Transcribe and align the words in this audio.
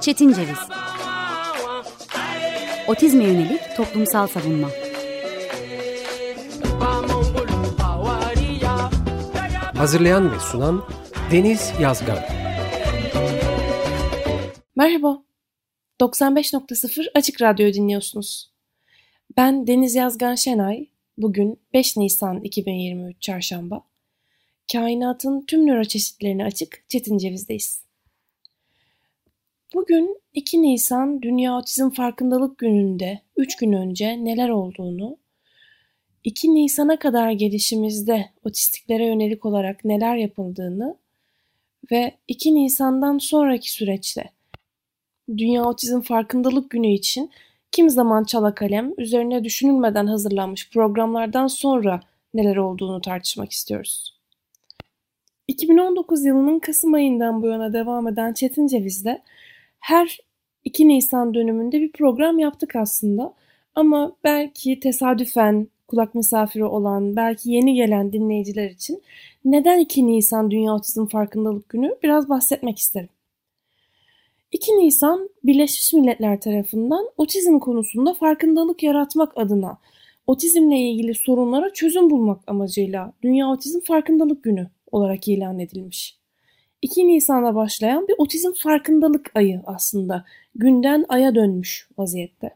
Çetin 0.00 0.32
Ceviz. 0.32 0.58
Otizme 2.88 3.24
yönelik 3.24 3.60
toplumsal 3.76 4.26
savunma. 4.26 4.68
Hazırlayan 9.76 10.32
ve 10.32 10.40
sunan 10.40 10.84
Deniz 11.32 11.72
Yazgan. 11.80 12.18
Merhaba, 14.76 15.22
95.0 16.00 17.10
Açık 17.14 17.42
Radyo 17.42 17.72
dinliyorsunuz. 17.72 18.50
Ben 19.36 19.66
Deniz 19.66 19.94
Yazgan 19.94 20.34
Şenay, 20.34 20.86
bugün 21.16 21.60
5 21.74 21.96
Nisan 21.96 22.40
2023 22.40 23.22
Çarşamba. 23.22 23.87
Kainatın 24.72 25.44
tüm 25.46 25.66
nöro 25.66 25.84
çeşitlerine 25.84 26.44
açık 26.44 26.84
Çetin 26.88 27.18
Ceviz'deyiz. 27.18 27.82
Bugün 29.74 30.20
2 30.34 30.62
Nisan 30.62 31.22
Dünya 31.22 31.56
Otizm 31.56 31.90
Farkındalık 31.90 32.58
Günü'nde 32.58 33.20
3 33.36 33.56
gün 33.56 33.72
önce 33.72 34.24
neler 34.24 34.48
olduğunu, 34.48 35.18
2 36.24 36.54
Nisan'a 36.54 36.98
kadar 36.98 37.30
gelişimizde 37.30 38.30
otistiklere 38.44 39.06
yönelik 39.06 39.44
olarak 39.46 39.84
neler 39.84 40.16
yapıldığını 40.16 40.96
ve 41.90 42.14
2 42.28 42.54
Nisan'dan 42.54 43.18
sonraki 43.18 43.72
süreçte 43.72 44.30
Dünya 45.28 45.64
Otizm 45.64 46.00
Farkındalık 46.00 46.70
Günü 46.70 46.92
için 46.92 47.30
kim 47.72 47.90
zaman 47.90 48.24
çala 48.24 48.54
kalem 48.54 48.92
üzerine 48.98 49.44
düşünülmeden 49.44 50.06
hazırlanmış 50.06 50.70
programlardan 50.70 51.46
sonra 51.46 52.00
neler 52.34 52.56
olduğunu 52.56 53.00
tartışmak 53.00 53.52
istiyoruz. 53.52 54.17
2019 55.48 56.24
yılının 56.24 56.58
Kasım 56.58 56.94
ayından 56.94 57.42
bu 57.42 57.46
yana 57.46 57.72
devam 57.72 58.08
eden 58.08 58.32
Çetin 58.32 58.66
Ceviz'de 58.66 59.22
her 59.80 60.18
2 60.64 60.88
Nisan 60.88 61.34
dönümünde 61.34 61.80
bir 61.80 61.92
program 61.92 62.38
yaptık 62.38 62.76
aslında. 62.76 63.34
Ama 63.74 64.16
belki 64.24 64.80
tesadüfen 64.80 65.68
kulak 65.88 66.14
misafiri 66.14 66.64
olan, 66.64 67.16
belki 67.16 67.50
yeni 67.50 67.74
gelen 67.74 68.12
dinleyiciler 68.12 68.70
için 68.70 69.02
neden 69.44 69.78
2 69.78 70.06
Nisan 70.06 70.50
Dünya 70.50 70.74
Otizm 70.74 71.06
Farkındalık 71.06 71.68
Günü 71.68 71.96
biraz 72.02 72.28
bahsetmek 72.28 72.78
isterim. 72.78 73.08
2 74.52 74.72
Nisan 74.72 75.30
Birleşmiş 75.44 75.92
Milletler 75.92 76.40
tarafından 76.40 77.08
otizm 77.16 77.58
konusunda 77.58 78.14
farkındalık 78.14 78.82
yaratmak 78.82 79.38
adına 79.38 79.78
otizmle 80.26 80.78
ilgili 80.78 81.14
sorunlara 81.14 81.72
çözüm 81.72 82.10
bulmak 82.10 82.40
amacıyla 82.46 83.12
Dünya 83.22 83.48
Otizm 83.48 83.80
Farkındalık 83.80 84.42
Günü 84.42 84.70
olarak 84.92 85.28
ilan 85.28 85.58
edilmiş. 85.58 86.18
2 86.82 87.08
Nisan'da 87.08 87.54
başlayan 87.54 88.08
bir 88.08 88.14
otizm 88.18 88.52
farkındalık 88.52 89.30
ayı 89.34 89.62
aslında 89.66 90.24
günden 90.54 91.04
aya 91.08 91.34
dönmüş 91.34 91.88
vaziyette. 91.98 92.50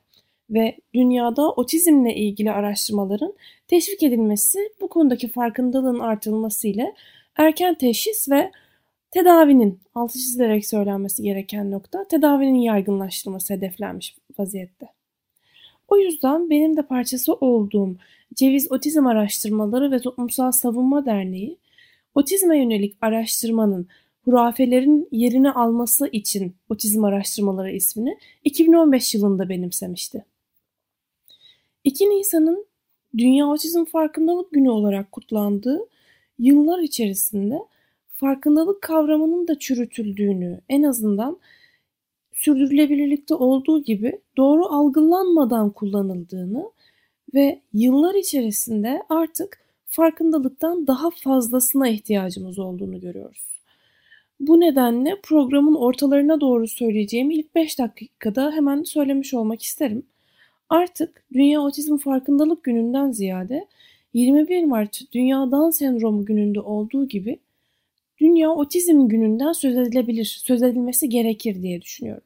Ve 0.51 0.77
dünyada 0.95 1.53
otizmle 1.53 2.15
ilgili 2.15 2.51
araştırmaların 2.51 3.35
teşvik 3.69 4.03
edilmesi 4.03 4.59
bu 4.81 4.89
konudaki 4.89 5.29
farkındalığın 5.29 5.99
artırılması 5.99 6.69
ile 6.69 6.95
erken 7.37 7.75
teşhis 7.75 8.31
ve 8.31 8.51
tedavinin 9.11 9.81
altı 9.95 10.19
çizilerek 10.19 10.67
söylenmesi 10.67 11.23
gereken 11.23 11.71
nokta 11.71 12.09
tedavinin 12.09 12.59
yaygınlaştırılması 12.59 13.55
hedeflenmiş 13.55 14.17
vaziyette. 14.39 14.87
O 15.89 15.99
yüzden 15.99 16.51
benim 16.51 16.77
de 16.77 16.83
parçası 16.83 17.35
olduğum 17.35 17.97
Ceviz 18.35 18.73
Otizm 18.73 19.07
Araştırmaları 19.07 19.91
ve 19.91 19.99
Toplumsal 19.99 20.53
Savunma 20.53 21.07
Derneği 21.07 21.59
otizme 22.15 22.59
yönelik 22.59 22.97
araştırmanın 23.01 23.89
hurafelerin 24.25 25.09
yerini 25.13 25.51
alması 25.51 26.09
için 26.13 26.57
otizm 26.69 27.05
araştırmaları 27.05 27.73
ismini 27.73 28.19
2015 28.45 29.15
yılında 29.15 29.49
benimsemişti. 29.49 30.25
2 31.85 32.11
Nisan'ın 32.11 32.67
Dünya 33.19 33.47
Otizm 33.47 33.85
Farkındalık 33.85 34.53
Günü 34.53 34.71
olarak 34.71 35.13
kutlandığı 35.13 35.81
yıllar 36.39 36.79
içerisinde 36.79 37.59
farkındalık 38.09 38.83
kavramının 38.83 39.49
da 39.49 39.59
çürütüldüğünü, 39.59 40.61
en 40.69 40.83
azından 40.83 41.39
sürdürülebilirlikte 42.33 43.35
olduğu 43.35 43.83
gibi 43.83 44.21
doğru 44.37 44.67
algılanmadan 44.67 45.71
kullanıldığını 45.71 46.71
ve 47.35 47.61
yıllar 47.73 48.15
içerisinde 48.15 49.03
artık 49.09 49.62
farkındalıktan 49.93 50.87
daha 50.87 51.11
fazlasına 51.11 51.89
ihtiyacımız 51.89 52.59
olduğunu 52.59 53.01
görüyoruz. 53.01 53.63
Bu 54.41 54.61
nedenle 54.61 55.21
programın 55.23 55.75
ortalarına 55.75 56.41
doğru 56.41 56.69
söyleyeceğim 56.69 57.31
ilk 57.31 57.55
5 57.55 57.79
dakikada 57.79 58.53
hemen 58.53 58.83
söylemiş 58.83 59.35
olmak 59.35 59.63
isterim. 59.63 60.07
Artık 60.69 61.25
Dünya 61.33 61.61
Otizm 61.61 61.97
Farkındalık 61.97 62.65
Günü'nden 62.65 63.13
ziyade 63.13 63.69
21 64.15 64.65
Mart 64.65 65.01
Dünya 65.13 65.51
Down 65.51 65.71
Sendromu 65.71 66.25
Günü'nde 66.25 66.61
olduğu 66.61 67.09
gibi 67.09 67.39
Dünya 68.21 68.51
Otizm 68.51 69.09
Günü'nden 69.09 69.53
söz 69.53 69.77
edilebilir, 69.77 70.43
söz 70.45 70.63
edilmesi 70.63 71.09
gerekir 71.09 71.63
diye 71.63 71.83
düşünüyorum. 71.83 72.25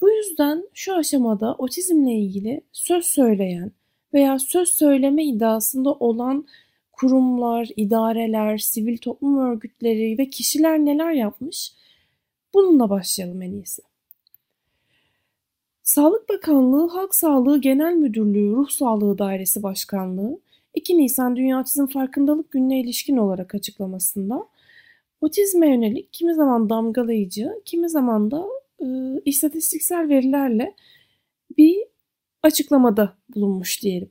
Bu 0.00 0.10
yüzden 0.10 0.68
şu 0.74 0.96
aşamada 0.96 1.54
otizmle 1.54 2.12
ilgili 2.12 2.60
söz 2.72 3.04
söyleyen 3.04 3.72
veya 4.14 4.38
söz 4.38 4.68
söyleme 4.68 5.24
iddiasında 5.24 5.92
olan 5.92 6.46
kurumlar, 6.92 7.68
idareler, 7.76 8.58
sivil 8.58 8.98
toplum 8.98 9.38
örgütleri 9.38 10.18
ve 10.18 10.30
kişiler 10.30 10.78
neler 10.78 11.12
yapmış? 11.12 11.72
Bununla 12.54 12.90
başlayalım 12.90 13.42
en 13.42 13.52
iyisi. 13.52 13.82
Sağlık 15.82 16.28
Bakanlığı 16.28 16.88
Halk 16.88 17.14
Sağlığı 17.14 17.60
Genel 17.60 17.92
Müdürlüğü 17.92 18.52
Ruh 18.52 18.68
Sağlığı 18.68 19.18
Dairesi 19.18 19.62
Başkanlığı 19.62 20.40
2 20.74 20.98
Nisan 20.98 21.36
Dünya 21.36 21.60
Otizm 21.60 21.86
Farkındalık 21.86 22.50
Günü'ne 22.50 22.80
ilişkin 22.80 23.16
olarak 23.16 23.54
açıklamasında 23.54 24.48
otizme 25.20 25.68
yönelik 25.68 26.12
kimi 26.12 26.34
zaman 26.34 26.70
damgalayıcı, 26.70 27.52
kimi 27.64 27.88
zaman 27.88 28.30
da 28.30 28.46
e, 28.80 28.86
istatistiksel 29.24 30.08
verilerle 30.08 30.74
bir 31.58 31.91
açıklamada 32.42 33.16
bulunmuş 33.34 33.82
diyelim. 33.82 34.10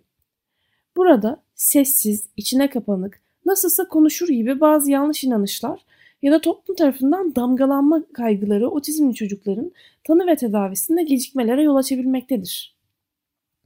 Burada 0.98 1.44
sessiz, 1.56 2.30
içine 2.38 2.70
kapanık, 2.70 3.22
nasılsa 3.46 3.88
konuşur 3.88 4.28
gibi 4.28 4.60
bazı 4.60 4.92
yanlış 4.92 5.24
inanışlar 5.24 5.86
ya 6.22 6.32
da 6.32 6.42
toplum 6.42 6.76
tarafından 6.76 7.36
damgalanma 7.36 8.04
kaygıları 8.14 8.70
otizmli 8.70 9.14
çocukların 9.14 9.72
tanı 10.04 10.28
ve 10.28 10.36
tedavisinde 10.36 11.04
gecikmelere 11.04 11.64
yol 11.64 11.76
açabilmektedir. 11.76 12.76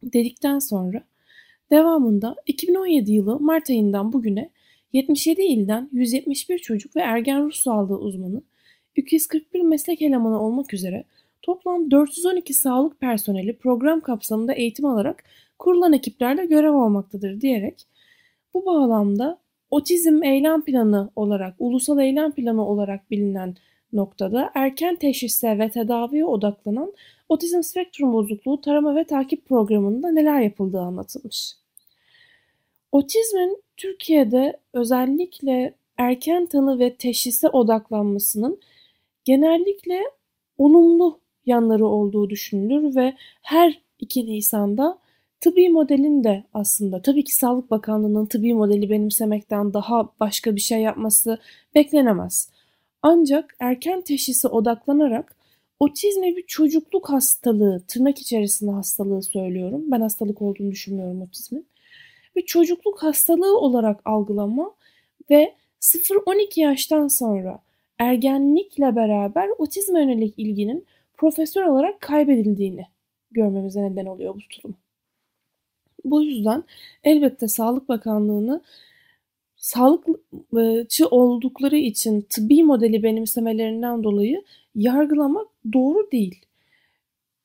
Dedikten 0.03 0.59
sonra 0.59 1.03
devamında 1.71 2.35
2017 2.45 3.11
yılı 3.11 3.39
Mart 3.39 3.69
ayından 3.69 4.13
bugüne 4.13 4.49
77 4.93 5.41
ilden 5.41 5.89
171 5.91 6.59
çocuk 6.59 6.95
ve 6.95 7.01
ergen 7.01 7.45
ruh 7.45 7.53
sağlığı 7.53 7.97
uzmanı, 7.97 8.41
241 8.95 9.61
meslek 9.61 10.01
elemanı 10.01 10.41
olmak 10.41 10.73
üzere 10.73 11.03
toplam 11.45 11.91
412 11.91 12.53
sağlık 12.53 12.99
personeli 12.99 13.57
program 13.57 14.01
kapsamında 14.01 14.53
eğitim 14.53 14.85
alarak 14.85 15.23
kurulan 15.59 15.93
ekiplerde 15.93 16.45
görev 16.45 16.73
almaktadır 16.73 17.41
diyerek 17.41 17.87
bu 18.53 18.65
bağlamda 18.65 19.37
otizm 19.71 20.23
eylem 20.23 20.61
planı 20.63 21.09
olarak, 21.15 21.55
ulusal 21.59 21.99
eylem 21.99 22.31
planı 22.31 22.67
olarak 22.67 23.11
bilinen 23.11 23.55
noktada 23.93 24.51
erken 24.55 24.95
teşhise 24.95 25.59
ve 25.59 25.69
tedaviye 25.69 26.25
odaklanan 26.25 26.93
otizm 27.29 27.61
spektrum 27.61 28.13
bozukluğu 28.13 28.61
tarama 28.61 28.95
ve 28.95 29.03
takip 29.03 29.45
programında 29.45 30.11
neler 30.11 30.41
yapıldığı 30.41 30.79
anlatılmış. 30.79 31.53
Otizmin 32.91 33.63
Türkiye'de 33.77 34.59
özellikle 34.73 35.73
erken 35.97 36.45
tanı 36.45 36.79
ve 36.79 36.95
teşhise 36.95 37.49
odaklanmasının 37.49 38.59
genellikle 39.25 40.01
olumlu 40.57 41.24
yanları 41.45 41.85
olduğu 41.85 42.29
düşünülür 42.29 42.95
ve 42.95 43.13
her 43.41 43.81
2 43.99 44.25
Nisan'da 44.25 44.99
tıbbi 45.41 45.69
modelin 45.69 46.23
de 46.23 46.43
aslında 46.53 47.01
tabii 47.01 47.23
ki 47.23 47.35
Sağlık 47.35 47.71
Bakanlığı'nın 47.71 48.25
tıbbi 48.25 48.53
modeli 48.53 48.89
benimsemekten 48.89 49.73
daha 49.73 50.09
başka 50.19 50.55
bir 50.55 50.61
şey 50.61 50.81
yapması 50.81 51.37
beklenemez. 51.75 52.49
Ancak 53.01 53.55
erken 53.59 54.01
teşhise 54.01 54.47
odaklanarak 54.47 55.35
otizme 55.79 56.35
bir 56.35 56.45
çocukluk 56.47 57.09
hastalığı, 57.09 57.83
tırnak 57.87 58.19
içerisinde 58.19 58.71
hastalığı 58.71 59.23
söylüyorum. 59.23 59.83
Ben 59.87 60.01
hastalık 60.01 60.41
olduğunu 60.41 60.71
düşünmüyorum 60.71 61.21
otizmin. 61.21 61.67
Bir 62.35 62.45
çocukluk 62.45 63.03
hastalığı 63.03 63.59
olarak 63.59 64.01
algılama 64.05 64.71
ve 65.29 65.53
0-12 65.81 66.59
yaştan 66.59 67.07
sonra 67.07 67.59
ergenlikle 67.99 68.95
beraber 68.95 69.49
otizme 69.57 69.99
yönelik 69.99 70.33
ilginin 70.37 70.85
profesör 71.17 71.63
olarak 71.63 72.01
kaybedildiğini 72.01 72.85
görmemize 73.31 73.81
neden 73.81 74.05
oluyor 74.05 74.35
bu 74.35 74.39
tutum. 74.39 74.75
Bu 76.05 76.23
yüzden 76.23 76.63
elbette 77.03 77.47
Sağlık 77.47 77.89
Bakanlığı'nı 77.89 78.61
sağlıkçı 79.57 81.07
oldukları 81.07 81.77
için 81.77 82.21
tıbbi 82.21 82.63
modeli 82.63 83.03
benimsemelerinden 83.03 84.03
dolayı 84.03 84.43
yargılamak 84.75 85.47
doğru 85.73 86.11
değil. 86.11 86.45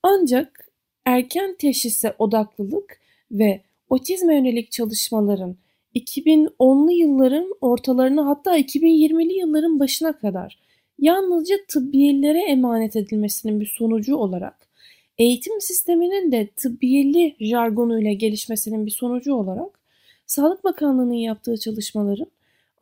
Ancak 0.03 0.71
erken 1.05 1.57
teşhise 1.59 2.15
odaklılık 2.19 3.01
ve 3.33 3.61
otizme 3.91 4.35
yönelik 4.35 4.71
çalışmaların 4.73 5.57
2010'lu 5.95 6.91
yılların 6.91 7.55
ortalarına 7.61 8.27
hatta 8.27 8.59
2020'li 8.59 9.39
yılların 9.39 9.81
başına 9.81 10.19
kadar 10.19 10.59
yalnızca 11.01 11.57
tıbbiyelilere 11.69 12.43
emanet 12.43 12.97
edilmesinin 12.97 13.61
bir 13.61 13.67
sonucu 13.67 14.17
olarak 14.17 14.69
eğitim 15.19 15.61
sisteminin 15.61 16.33
de 16.33 16.49
tıbbiyeli 16.57 17.37
jargonuyla 17.41 18.13
gelişmesinin 18.13 18.87
bir 18.87 18.91
sonucu 18.91 19.35
olarak 19.35 19.81
Sağlık 20.27 20.65
Bakanlığı'nın 20.65 21.13
yaptığı 21.13 21.57
çalışmaların 21.57 22.31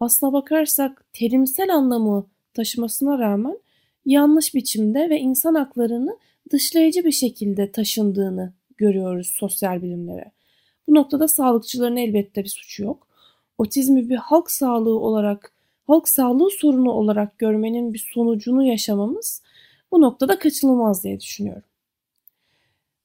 aslına 0.00 0.32
bakarsak 0.32 1.04
terimsel 1.12 1.74
anlamı 1.74 2.26
taşımasına 2.54 3.18
rağmen 3.18 3.58
yanlış 4.06 4.54
biçimde 4.54 5.10
ve 5.10 5.20
insan 5.20 5.54
haklarını 5.54 6.18
dışlayıcı 6.50 7.04
bir 7.04 7.12
şekilde 7.12 7.72
taşındığını 7.72 8.52
görüyoruz 8.76 9.26
sosyal 9.26 9.82
bilimlere. 9.82 10.32
Bu 10.88 10.94
noktada 10.94 11.28
sağlıkçıların 11.28 11.96
elbette 11.96 12.44
bir 12.44 12.48
suçu 12.48 12.84
yok. 12.84 13.08
Otizmi 13.58 14.08
bir 14.08 14.16
halk 14.16 14.50
sağlığı 14.50 14.98
olarak, 14.98 15.52
halk 15.88 16.08
sağlığı 16.08 16.50
sorunu 16.50 16.90
olarak 16.90 17.38
görmenin 17.38 17.94
bir 17.94 18.08
sonucunu 18.14 18.64
yaşamamız 18.64 19.42
bu 19.92 20.00
noktada 20.00 20.38
kaçınılmaz 20.38 21.04
diye 21.04 21.20
düşünüyorum. 21.20 21.62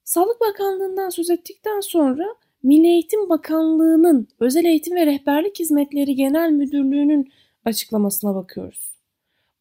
Sağlık 0.03 0.41
Bakanlığı'ndan 0.41 1.09
söz 1.09 1.29
ettikten 1.29 1.79
sonra 1.79 2.25
Milli 2.63 2.87
Eğitim 2.87 3.29
Bakanlığı'nın 3.29 4.27
Özel 4.39 4.65
Eğitim 4.65 4.95
ve 4.95 5.05
Rehberlik 5.05 5.59
Hizmetleri 5.59 6.15
Genel 6.15 6.51
Müdürlüğü'nün 6.51 7.31
açıklamasına 7.65 8.35
bakıyoruz. 8.35 8.91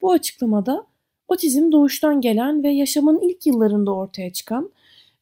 Bu 0.01 0.13
açıklamada 0.13 0.87
otizm 1.29 1.73
doğuştan 1.73 2.21
gelen 2.21 2.63
ve 2.63 2.71
yaşamın 2.71 3.21
ilk 3.21 3.47
yıllarında 3.47 3.95
ortaya 3.95 4.33
çıkan, 4.33 4.71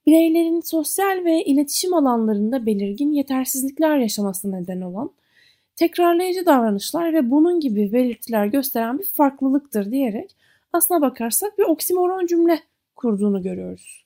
bireylerin 0.06 0.60
sosyal 0.60 1.24
ve 1.24 1.44
iletişim 1.44 1.94
alanlarında 1.94 2.66
belirgin 2.66 3.12
yetersizlikler 3.12 3.98
yaşamasına 3.98 4.56
neden 4.56 4.80
olan, 4.80 5.10
tekrarlayıcı 5.80 6.46
davranışlar 6.46 7.12
ve 7.12 7.30
bunun 7.30 7.60
gibi 7.60 7.92
belirtiler 7.92 8.46
gösteren 8.46 8.98
bir 8.98 9.04
farklılıktır 9.04 9.92
diyerek 9.92 10.36
aslına 10.72 11.00
bakarsak 11.00 11.58
bir 11.58 11.64
oksimoron 11.64 12.26
cümle 12.26 12.60
kurduğunu 12.96 13.42
görüyoruz. 13.42 14.04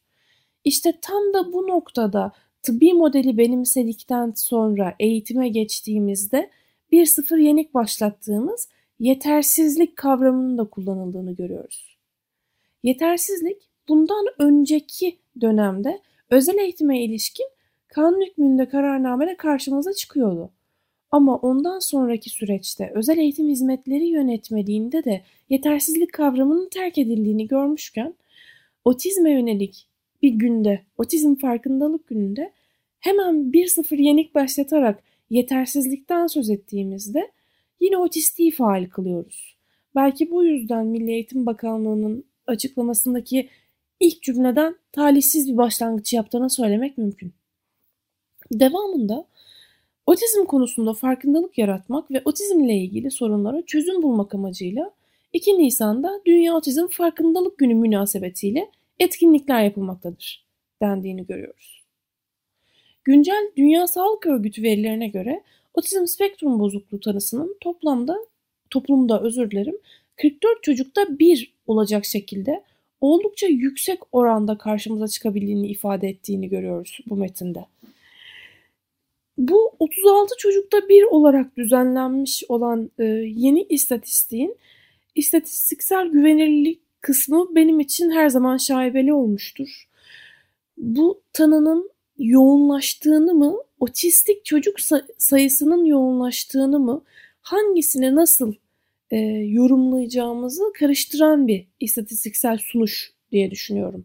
İşte 0.64 0.98
tam 1.02 1.34
da 1.34 1.52
bu 1.52 1.68
noktada 1.68 2.32
tıbbi 2.62 2.92
modeli 2.92 3.38
benimsedikten 3.38 4.32
sonra 4.36 4.94
eğitime 5.00 5.48
geçtiğimizde 5.48 6.50
bir 6.92 7.06
sıfır 7.06 7.38
yenik 7.38 7.74
başlattığımız 7.74 8.68
yetersizlik 9.00 9.96
kavramının 9.96 10.58
da 10.58 10.64
kullanıldığını 10.64 11.32
görüyoruz. 11.32 11.98
Yetersizlik 12.82 13.62
bundan 13.88 14.26
önceki 14.38 15.18
dönemde 15.40 16.00
özel 16.30 16.58
eğitime 16.58 17.04
ilişkin 17.04 17.46
kanun 17.88 18.20
hükmünde 18.20 18.68
kararnamede 18.68 19.36
karşımıza 19.36 19.92
çıkıyordu. 19.92 20.50
Ama 21.14 21.36
ondan 21.36 21.78
sonraki 21.78 22.30
süreçte 22.30 22.92
özel 22.94 23.18
eğitim 23.18 23.48
hizmetleri 23.48 24.06
yönetmeliğinde 24.06 25.04
de 25.04 25.22
yetersizlik 25.48 26.12
kavramının 26.12 26.68
terk 26.68 26.98
edildiğini 26.98 27.48
görmüşken 27.48 28.14
otizme 28.84 29.32
yönelik 29.32 29.88
bir 30.22 30.30
günde, 30.30 30.82
otizm 30.98 31.34
farkındalık 31.34 32.06
gününde 32.06 32.52
hemen 32.98 33.52
bir 33.52 33.66
sıfır 33.66 33.98
yenik 33.98 34.34
başlatarak 34.34 35.02
yetersizlikten 35.30 36.26
söz 36.26 36.50
ettiğimizde 36.50 37.30
yine 37.80 37.96
otistiği 37.96 38.50
faal 38.50 38.86
kılıyoruz. 38.86 39.56
Belki 39.94 40.30
bu 40.30 40.44
yüzden 40.44 40.86
Milli 40.86 41.10
Eğitim 41.10 41.46
Bakanlığı'nın 41.46 42.24
açıklamasındaki 42.46 43.48
ilk 44.00 44.22
cümleden 44.22 44.76
talihsiz 44.92 45.52
bir 45.52 45.56
başlangıç 45.56 46.12
yaptığını 46.12 46.50
söylemek 46.50 46.98
mümkün. 46.98 47.32
Devamında 48.52 49.26
otizm 50.06 50.44
konusunda 50.44 50.94
farkındalık 50.94 51.58
yaratmak 51.58 52.10
ve 52.10 52.22
otizmle 52.24 52.74
ilgili 52.74 53.10
sorunlara 53.10 53.62
çözüm 53.66 54.02
bulmak 54.02 54.34
amacıyla 54.34 54.90
2 55.32 55.58
Nisan'da 55.58 56.20
Dünya 56.26 56.54
Otizm 56.54 56.86
Farkındalık 56.86 57.58
Günü 57.58 57.74
münasebetiyle 57.74 58.70
etkinlikler 58.98 59.62
yapılmaktadır 59.64 60.46
dendiğini 60.82 61.26
görüyoruz. 61.26 61.84
Güncel 63.04 63.50
Dünya 63.56 63.86
Sağlık 63.86 64.26
Örgütü 64.26 64.62
verilerine 64.62 65.08
göre 65.08 65.42
otizm 65.74 66.06
spektrum 66.06 66.58
bozukluğu 66.58 67.00
tanısının 67.00 67.56
toplamda 67.60 68.18
toplumda 68.70 69.20
özür 69.20 69.50
dilerim 69.50 69.78
44 70.16 70.62
çocukta 70.62 71.18
bir 71.18 71.54
olacak 71.66 72.04
şekilde 72.04 72.64
oldukça 73.00 73.46
yüksek 73.46 73.98
oranda 74.12 74.58
karşımıza 74.58 75.08
çıkabildiğini 75.08 75.68
ifade 75.68 76.08
ettiğini 76.08 76.48
görüyoruz 76.48 76.98
bu 77.06 77.16
metinde. 77.16 77.66
Bu 79.38 79.76
36 79.78 80.34
çocukta 80.38 80.88
bir 80.88 81.02
olarak 81.02 81.56
düzenlenmiş 81.56 82.44
olan 82.48 82.90
e, 82.98 83.04
yeni 83.04 83.62
istatistiğin 83.62 84.56
istatistiksel 85.14 86.06
güvenilirlik 86.06 86.80
kısmı 87.00 87.54
benim 87.54 87.80
için 87.80 88.10
her 88.10 88.28
zaman 88.28 88.56
şaibeli 88.56 89.12
olmuştur. 89.12 89.88
Bu 90.76 91.22
tanının 91.32 91.90
yoğunlaştığını 92.18 93.34
mı, 93.34 93.56
otistik 93.80 94.44
çocuk 94.44 94.76
sayısının 95.18 95.84
yoğunlaştığını 95.84 96.80
mı, 96.80 97.04
hangisini 97.40 98.14
nasıl 98.14 98.54
e, 99.10 99.16
yorumlayacağımızı 99.48 100.62
karıştıran 100.78 101.48
bir 101.48 101.66
istatistiksel 101.80 102.58
sunuş 102.58 103.12
diye 103.32 103.50
düşünüyorum. 103.50 104.04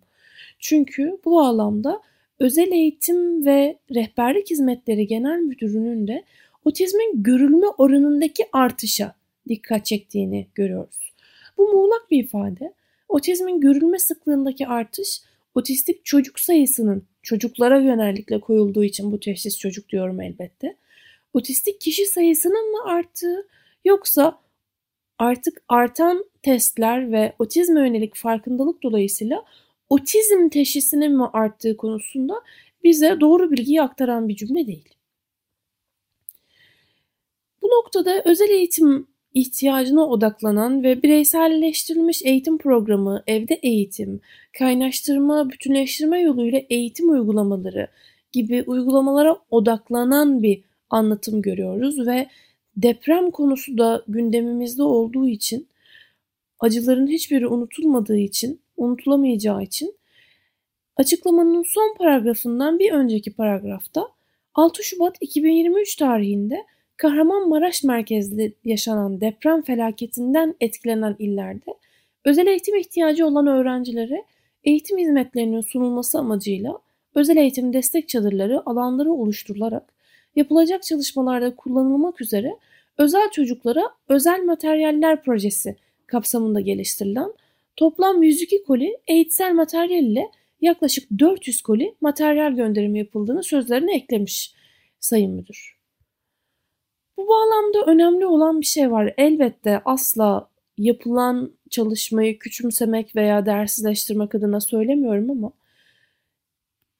Çünkü 0.60 1.20
bu 1.26 1.36
bağlamda 1.36 2.02
Özel 2.40 2.72
Eğitim 2.72 3.46
ve 3.46 3.80
Rehberlik 3.96 4.50
Hizmetleri 4.50 5.08
Genel 5.08 5.40
Müdürü'nün 5.40 6.08
de 6.08 6.24
otizmin 6.66 7.24
görülme 7.24 7.68
oranındaki 7.68 8.44
artışa 8.54 9.16
dikkat 9.48 9.86
çektiğini 9.86 10.48
görüyoruz. 10.56 11.14
Bu 11.58 11.68
muğlak 11.68 12.12
bir 12.12 12.24
ifade. 12.24 12.74
Otizmin 13.10 13.62
görülme 13.62 14.00
sıklığındaki 14.00 14.68
artış 14.68 15.22
otistik 15.56 16.06
çocuk 16.06 16.40
sayısının 16.40 17.04
çocuklara 17.24 17.80
yönelikle 17.80 18.40
koyulduğu 18.40 18.84
için 18.84 19.12
bu 19.12 19.20
teşhis 19.20 19.58
çocuk 19.58 19.90
diyorum 19.90 20.22
elbette. 20.22 20.76
Otistik 21.34 21.82
kişi 21.82 22.06
sayısının 22.06 22.72
mı 22.72 22.92
arttığı 22.92 23.48
yoksa 23.86 24.40
artık 25.18 25.62
artan 25.68 26.26
testler 26.44 27.12
ve 27.12 27.34
otizme 27.40 27.80
yönelik 27.80 28.16
farkındalık 28.16 28.84
dolayısıyla 28.84 29.46
otizm 29.90 30.50
teşhisinin 30.50 31.18
mi 31.18 31.26
arttığı 31.34 31.78
konusunda 31.78 32.34
bize 32.84 33.19
doğru 33.19 33.52
bilgiyi 33.52 33.81
aktaran 33.81 34.28
bir 34.28 34.36
cümle 34.36 34.68
değil. 34.68 34.90
Bu 37.62 37.68
noktada 37.68 38.22
özel 38.26 38.50
eğitim 38.50 39.08
ihtiyacına 39.34 40.08
odaklanan 40.08 40.84
ve 40.84 41.04
bireyselleştirilmiş 41.04 42.22
eğitim 42.26 42.58
programı, 42.58 43.24
evde 43.28 43.54
eğitim, 43.54 44.22
kaynaştırma, 44.58 45.50
bütünleştirme 45.50 46.22
yoluyla 46.22 46.62
eğitim 46.69 47.10
uygulamaları 47.10 47.88
gibi 48.31 48.64
uygulamalara 48.68 49.38
odaklanan 49.52 50.44
bir 50.44 50.64
anlatım 50.90 51.42
görüyoruz 51.42 52.08
ve 52.08 52.28
deprem 52.78 53.31
konusu 53.31 53.78
da 53.78 54.04
gündemimizde 54.08 54.84
olduğu 54.84 55.28
için 55.28 55.68
acıların 56.60 57.08
hiçbiri 57.08 57.48
unutulmadığı 57.48 58.18
için, 58.18 58.62
unutulamayacağı 58.80 59.64
için 59.64 59.95
açıklamanın 60.98 61.64
son 61.64 61.95
paragrafından 61.98 62.80
bir 62.80 62.92
önceki 62.92 63.33
paragrafta 63.33 64.07
6 64.56 64.83
Şubat 64.83 65.18
2023 65.21 65.95
tarihinde 65.95 66.66
Kahramanmaraş 66.98 67.83
merkezli 67.83 68.54
yaşanan 68.66 69.21
deprem 69.21 69.62
felaketinden 69.62 70.56
etkilenen 70.59 71.16
illerde 71.19 71.76
özel 72.26 72.48
eğitim 72.48 72.76
ihtiyacı 72.76 73.28
olan 73.28 73.48
öğrencilere 73.48 74.26
eğitim 74.64 74.98
hizmetlerinin 74.98 75.62
sunulması 75.62 76.19
amacıyla 76.19 76.80
özel 77.16 77.38
eğitim 77.38 77.74
destek 77.74 78.09
çadırları 78.09 78.69
alanları 78.69 79.12
oluşturularak 79.12 79.94
yapılacak 80.36 80.83
çalışmalarda 80.83 81.56
kullanılmak 81.56 82.21
üzere 82.21 82.57
özel 82.98 83.30
çocuklara 83.31 83.90
özel 84.09 84.44
materyaller 84.44 85.24
projesi 85.24 85.76
kapsamında 86.07 86.59
geliştirilen 86.59 87.33
toplam 87.76 88.23
102 88.23 88.64
koli 88.64 88.97
eğitsel 89.07 89.54
materyal 89.54 90.04
ile 90.04 90.31
yaklaşık 90.61 91.09
400 91.19 91.61
koli 91.61 91.95
materyal 92.02 92.52
gönderimi 92.52 92.99
yapıldığını 92.99 93.44
sözlerine 93.44 93.95
eklemiş 93.95 94.54
Sayın 94.99 95.31
Müdür. 95.31 95.80
Bu 97.18 97.28
bağlamda 97.28 97.92
önemli 97.92 98.26
olan 98.26 98.61
bir 98.61 98.66
şey 98.66 98.92
var. 98.92 99.14
Elbette 99.18 99.81
asla 99.85 100.49
yapılan 100.78 101.52
çalışmayı 101.69 102.40
küçümsemek 102.40 103.16
veya 103.16 103.45
değersizleştirmek 103.45 104.35
adına 104.35 104.59
söylemiyorum 104.59 105.31
ama 105.31 105.52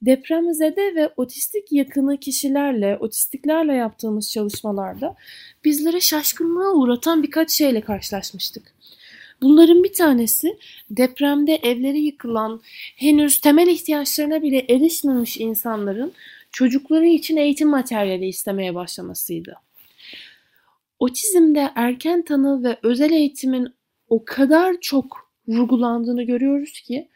depremzede 0.02 0.96
ve 0.96 1.14
otistik 1.18 1.72
yakını 1.72 2.18
kişilerle, 2.18 2.98
otistiklerle 2.98 3.74
yaptığımız 3.74 4.32
çalışmalarda 4.32 5.16
bizlere 5.64 6.00
şaşkınlığa 6.00 6.74
uğratan 6.74 7.24
birkaç 7.24 7.52
şeyle 7.52 7.82
karşılaşmıştık. 7.82 8.76
Bunların 9.42 9.84
bir 9.84 9.94
tanesi 9.94 10.58
depremde 10.90 11.56
evleri 11.56 12.00
yıkılan, 12.00 12.62
henüz 12.96 13.40
temel 13.40 13.68
ihtiyaçlarına 13.68 14.42
bile 14.42 14.66
erişmemiş 14.70 15.38
insanların 15.38 16.14
çocukları 16.52 17.08
için 17.08 17.38
eğitim 17.38 17.70
materyali 17.70 18.28
istemeye 18.28 18.76
başlamasıydı. 18.76 19.56
Otizmde 21.00 21.72
erken 21.76 22.22
tanı 22.22 22.64
ve 22.64 22.78
özel 22.84 23.12
eğitimin 23.12 23.74
o 24.10 24.26
kadar 24.26 24.76
çok 24.82 25.32
vurgulandığını 25.48 26.24
görüyoruz 26.24 26.82
ki 26.82 27.08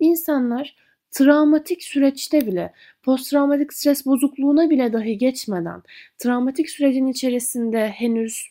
insanlar 0.00 0.74
travmatik 1.10 1.82
süreçte 1.82 2.46
bile, 2.46 2.72
posttraumatik 3.02 3.72
stres 3.72 4.06
bozukluğuna 4.06 4.70
bile 4.70 4.92
dahi 4.92 5.18
geçmeden, 5.18 5.82
travmatik 6.18 6.70
sürecin 6.70 7.06
içerisinde 7.06 7.88
henüz 7.88 8.46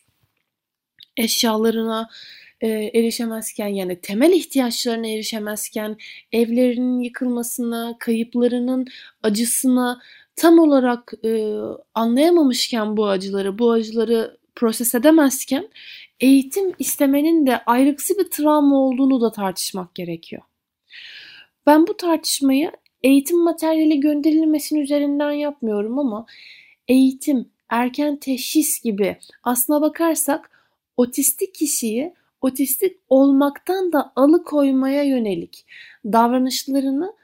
eşyalarına 1.16 2.08
e, 2.60 2.68
erişemezken 2.68 3.68
yani 3.68 4.00
temel 4.00 4.32
ihtiyaçlarına 4.32 5.06
erişemezken 5.06 5.96
evlerinin 6.32 7.00
yıkılmasına, 7.00 7.96
kayıplarının 7.98 8.86
acısına 9.22 10.00
tam 10.36 10.58
olarak 10.58 11.12
e, 11.24 11.54
anlayamamışken 11.94 12.96
bu 12.96 13.06
acıları, 13.06 13.58
bu 13.58 13.70
acıları 13.70 14.38
proses 14.54 14.94
edemezken 14.94 15.68
eğitim 16.20 16.72
istemenin 16.78 17.46
de 17.46 17.64
ayrıksı 17.64 18.18
bir 18.18 18.30
travma 18.30 18.76
olduğunu 18.76 19.20
da 19.20 19.32
tartışmak 19.32 19.94
gerekiyor. 19.94 20.42
Ben 21.66 21.86
bu 21.86 21.96
tartışmayı 21.96 22.72
eğitim 23.02 23.38
materyali 23.38 24.00
gönderilmesinin 24.00 24.80
üzerinden 24.80 25.32
yapmıyorum 25.32 25.98
ama 25.98 26.26
eğitim, 26.88 27.48
erken 27.68 28.16
teşhis 28.16 28.80
gibi 28.82 29.16
aslına 29.42 29.80
bakarsak 29.80 30.50
otistik 30.96 31.54
kişiyi 31.54 32.14
otistik 32.40 32.96
olmaktan 33.08 33.92
da 33.92 34.12
alıkoymaya 34.16 35.02
yönelik 35.02 35.66
davranışlarını 36.04 37.14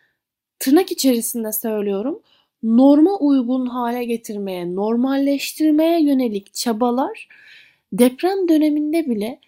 tırnak 0.58 0.92
içerisinde 0.92 1.52
söylüyorum 1.52 2.22
norma 2.62 3.18
uygun 3.18 3.66
hale 3.66 4.04
getirmeye, 4.04 4.74
normalleştirmeye 4.74 6.02
yönelik 6.02 6.54
çabalar 6.54 7.28
deprem 7.92 8.48
döneminde 8.48 9.06
bile 9.06 9.40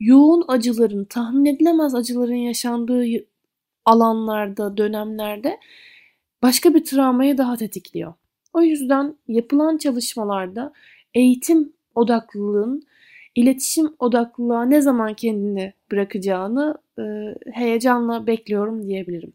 yoğun 0.00 0.44
acıların, 0.48 1.04
tahmin 1.04 1.44
edilemez 1.44 1.94
acıların 1.94 2.34
yaşandığı 2.34 3.04
alanlarda, 3.84 4.76
dönemlerde 4.76 5.58
başka 6.42 6.74
bir 6.74 6.84
travmayı 6.84 7.38
daha 7.38 7.56
tetikliyor. 7.56 8.14
O 8.52 8.62
yüzden 8.62 9.16
yapılan 9.28 9.76
çalışmalarda 9.76 10.72
eğitim 11.14 11.72
odaklılığın 11.94 12.86
iletişim 13.34 13.94
odaklılığa 13.98 14.64
ne 14.64 14.80
zaman 14.80 15.14
kendini 15.14 15.72
bırakacağını 15.90 16.78
e, 16.98 17.02
heyecanla 17.52 18.26
bekliyorum 18.26 18.86
diyebilirim. 18.86 19.32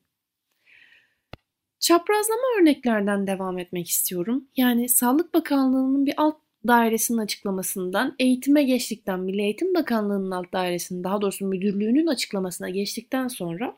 Çaprazlama 1.79 2.43
örneklerden 2.59 3.27
devam 3.27 3.59
etmek 3.59 3.87
istiyorum. 3.89 4.47
Yani 4.57 4.89
Sağlık 4.89 5.33
Bakanlığı'nın 5.33 6.05
bir 6.05 6.13
alt 6.17 6.35
dairesinin 6.67 7.17
açıklamasından 7.17 8.15
eğitime 8.19 8.63
geçtikten 8.63 9.19
Milli 9.19 9.41
Eğitim 9.41 9.73
Bakanlığı'nın 9.73 10.31
alt 10.31 10.53
dairesinin 10.53 11.03
daha 11.03 11.21
doğrusu 11.21 11.45
müdürlüğünün 11.45 12.07
açıklamasına 12.07 12.69
geçtikten 12.69 13.27
sonra 13.27 13.77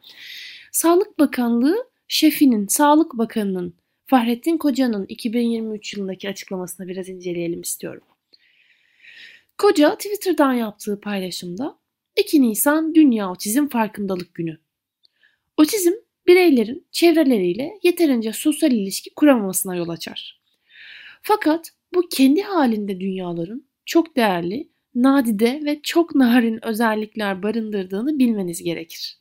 Sağlık 0.71 1.19
Bakanlığı 1.19 1.87
şefinin, 2.07 2.67
Sağlık 2.67 3.13
Bakanı'nın 3.13 3.73
Fahrettin 4.05 4.57
Koca'nın 4.57 5.05
2023 5.05 5.93
yılındaki 5.93 6.29
açıklamasını 6.29 6.87
biraz 6.87 7.09
inceleyelim 7.09 7.61
istiyorum. 7.61 8.03
Koca 9.59 9.95
Twitter'dan 9.95 10.53
yaptığı 10.53 11.01
paylaşımda 11.01 11.79
2 12.17 12.41
Nisan 12.41 12.95
Dünya 12.95 13.31
Otizm 13.31 13.67
Farkındalık 13.67 14.33
Günü. 14.33 14.57
Otizm 15.57 15.91
bireylerin 16.27 16.87
çevreleriyle 16.91 17.79
yeterince 17.83 18.33
sosyal 18.33 18.71
ilişki 18.71 19.13
kuramamasına 19.15 19.75
yol 19.75 19.89
açar. 19.89 20.41
Fakat 21.21 21.71
bu 21.93 22.09
kendi 22.09 22.41
halinde 22.41 22.99
dünyaların 22.99 23.65
çok 23.85 24.15
değerli, 24.15 24.69
nadide 24.95 25.61
ve 25.65 25.81
çok 25.81 26.15
narin 26.15 26.65
özellikler 26.65 27.43
barındırdığını 27.43 28.19
bilmeniz 28.19 28.63
gerekir. 28.63 29.17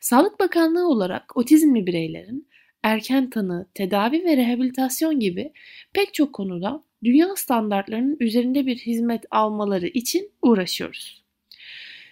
Sağlık 0.00 0.40
Bakanlığı 0.40 0.88
olarak 0.88 1.36
otizmli 1.36 1.86
bireylerin 1.86 2.48
erken 2.82 3.30
tanı, 3.30 3.66
tedavi 3.74 4.24
ve 4.24 4.36
rehabilitasyon 4.36 5.20
gibi 5.20 5.52
pek 5.92 6.14
çok 6.14 6.32
konuda 6.32 6.84
dünya 7.04 7.36
standartlarının 7.36 8.16
üzerinde 8.20 8.66
bir 8.66 8.76
hizmet 8.76 9.24
almaları 9.30 9.86
için 9.86 10.32
uğraşıyoruz. 10.42 11.24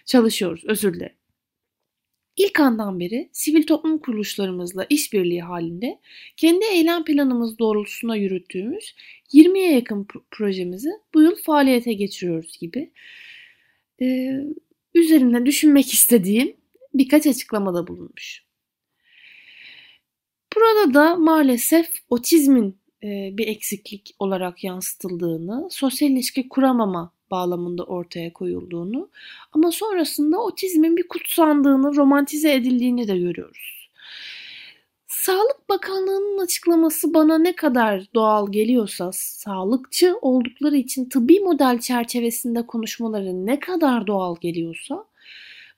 Çalışıyoruz, 0.05 0.63
özür 0.65 0.93
dilerim. 0.93 1.15
İlk 2.39 2.59
andan 2.59 2.99
beri 2.99 3.29
sivil 3.31 3.67
toplum 3.67 3.97
kuruluşlarımızla 3.97 4.85
işbirliği 4.89 5.41
halinde 5.41 5.99
kendi 6.37 6.65
eylem 6.65 7.05
planımız 7.05 7.59
doğrultusuna 7.59 8.15
yürüttüğümüz 8.15 8.95
20'ye 9.33 9.73
yakın 9.73 10.07
projemizi 10.31 10.89
bu 11.13 11.21
yıl 11.21 11.35
faaliyete 11.35 11.93
geçiriyoruz 11.93 12.57
gibi. 12.59 12.91
Ee, 14.01 14.39
üzerinde 14.93 15.45
düşünmek 15.45 15.93
istediğim 15.93 16.55
birkaç 16.93 17.27
açıklamada 17.27 17.87
bulunmuş. 17.87 18.43
Burada 20.55 20.93
da 20.93 21.15
maalesef 21.15 21.89
otizmin 22.09 22.78
bir 23.03 23.47
eksiklik 23.47 24.15
olarak 24.19 24.63
yansıtıldığını, 24.63 25.67
sosyal 25.71 26.11
ilişki 26.11 26.49
kuramama 26.49 27.11
bağlamında 27.31 27.83
ortaya 27.83 28.33
koyulduğunu 28.33 29.09
ama 29.53 29.71
sonrasında 29.71 30.41
otizmin 30.41 30.97
bir 30.97 31.07
kutsandığını, 31.07 31.95
romantize 31.95 32.53
edildiğini 32.53 33.07
de 33.07 33.17
görüyoruz. 33.17 33.89
Sağlık 35.07 35.69
Bakanlığı'nın 35.69 36.43
açıklaması 36.43 37.13
bana 37.13 37.37
ne 37.37 37.55
kadar 37.55 38.05
doğal 38.13 38.51
geliyorsa, 38.51 39.11
sağlıkçı 39.13 40.15
oldukları 40.21 40.77
için 40.77 41.09
tıbbi 41.09 41.39
model 41.39 41.79
çerçevesinde 41.79 42.65
konuşmaları 42.67 43.45
ne 43.45 43.59
kadar 43.59 44.07
doğal 44.07 44.35
geliyorsa, 44.41 45.05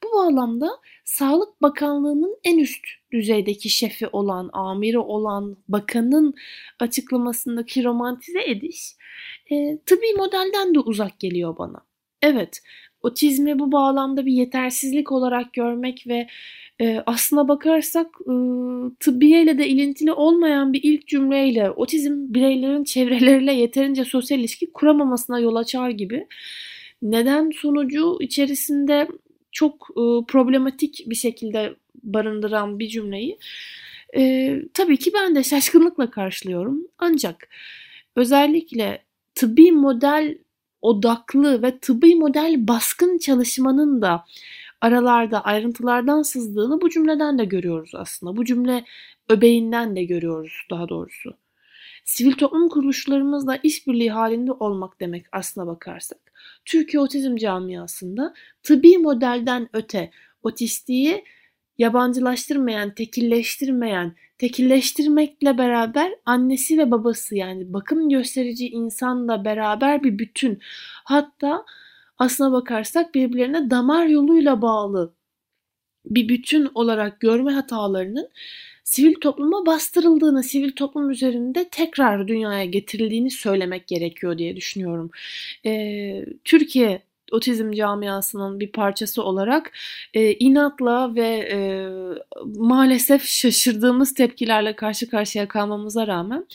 bu 0.04 0.18
bağlamda 0.18 0.70
Sağlık 1.06 1.62
Bakanlığı'nın 1.62 2.38
en 2.44 2.58
üst 2.58 2.86
düzeydeki 3.12 3.70
şefi 3.70 4.08
olan, 4.08 4.50
amiri 4.54 5.00
olan 5.00 5.58
bakanın 5.68 6.34
açıklamasındaki 6.80 7.84
romantize 7.84 8.44
ediş 8.44 8.96
e, 9.52 9.78
tıbbi 9.86 10.14
modelden 10.18 10.76
de 10.76 10.80
uzak 10.80 11.20
geliyor 11.20 11.58
bana. 11.58 11.86
Evet, 12.22 12.62
otizmi 13.02 13.60
bu 13.60 13.72
bağlamda 13.72 14.26
bir 14.26 14.32
yetersizlik 14.32 15.12
olarak 15.12 15.54
görmek 15.54 16.08
ve 16.08 16.28
e, 16.82 17.04
aslına 17.06 17.48
bakarsak 17.48 18.08
e, 18.22 18.34
tıbbiyeyle 19.00 19.58
de 19.58 19.68
ilintili 19.68 20.14
olmayan 20.14 20.74
bir 20.74 20.84
ilk 20.84 21.08
cümleyle 21.08 21.72
otizm 21.72 22.34
bireylerin 22.34 22.84
çevreleriyle 22.84 23.54
yeterince 23.54 24.06
sosyal 24.06 24.40
ilişki 24.40 24.72
kuramamasına 24.72 25.40
yol 25.40 25.56
açar 25.56 25.90
gibi 25.90 26.28
neden 27.02 27.50
sonucu 27.56 28.18
içerisinde 28.22 29.08
çok 29.52 29.88
e, 29.92 30.04
problematik 30.28 31.04
bir 31.08 31.16
şekilde 31.16 31.76
barındıran 32.04 32.80
bir 32.80 32.88
cümleyi 32.88 33.38
e, 34.18 34.56
tabii 34.74 34.98
ki 34.98 35.12
ben 35.14 35.36
de 35.36 35.44
şaşkınlıkla 35.44 36.12
karşılıyorum. 36.12 36.88
Ancak 36.98 37.50
özellikle 38.16 39.04
tıbbi 39.36 39.72
model 39.72 40.38
odaklı 40.82 41.62
ve 41.62 41.80
tıbbi 41.80 42.16
model 42.16 42.68
baskın 42.68 43.18
çalışmanın 43.18 44.02
da 44.02 44.26
aralarda 44.82 45.44
ayrıntılardan 45.44 46.22
sızdığını 46.22 46.82
bu 46.82 46.90
cümleden 46.90 47.38
de 47.38 47.46
görüyoruz 47.46 47.92
aslında. 47.96 48.38
Bu 48.38 48.46
cümle 48.46 48.86
öbeğinden 49.30 49.96
de 49.96 50.04
görüyoruz 50.04 50.54
daha 50.70 50.90
doğrusu. 50.90 51.34
Sivil 52.06 52.34
toplum 52.34 52.70
kuruluşlarımızla 52.70 53.56
işbirliği 53.64 54.12
halinde 54.12 54.52
olmak 54.52 55.00
demek 55.00 55.26
aslına 55.32 55.68
bakarsak. 55.68 56.32
Türkiye 56.66 57.02
Otizm 57.02 57.36
Camiası'nda 57.36 58.34
tıbbi 58.64 58.98
modelden 58.98 59.70
öte 59.74 60.12
otistiği 60.44 61.24
yabancılaştırmayan, 61.78 62.96
tekilleştirmeyen, 62.96 64.16
tekilleştirmekle 64.38 65.58
beraber 65.58 66.12
annesi 66.26 66.78
ve 66.78 66.92
babası 66.92 67.36
yani 67.36 67.74
bakım 67.74 68.10
gösterici 68.10 68.70
insanla 68.70 69.46
beraber 69.46 70.04
bir 70.04 70.20
bütün. 70.20 70.60
Hatta 71.04 71.66
aslına 72.18 72.52
bakarsak 72.52 73.16
birbirlerine 73.16 73.70
damar 73.70 74.06
yoluyla 74.06 74.62
bağlı 74.62 75.14
bir 76.06 76.30
bütün 76.30 76.70
olarak 76.74 77.20
görme 77.20 77.52
hatalarının 77.52 78.30
sivil 78.92 79.14
topluma 79.14 79.66
bastırıldığını, 79.66 80.44
sivil 80.44 80.72
toplum 80.72 81.10
üzerinde 81.10 81.70
tekrar 81.70 82.28
dünyaya 82.28 82.66
getirildiğini 82.66 83.32
söylemek 83.32 83.88
gerekiyor 83.88 84.38
diye 84.38 84.56
düşünüyorum. 84.56 85.12
Ee, 85.66 86.26
Türkiye 86.44 87.02
otizm 87.32 87.72
camiasının 87.72 88.60
bir 88.60 88.72
parçası 88.72 89.24
olarak 89.24 89.72
e, 90.14 90.34
inatla 90.34 91.16
ve 91.16 91.28
e, 91.52 91.58
maalesef 92.46 93.26
şaşırdığımız 93.26 94.14
tepkilerle 94.14 94.76
karşı 94.76 95.10
karşıya 95.10 95.48
kalmamıza 95.48 96.08
rağmen 96.08 96.46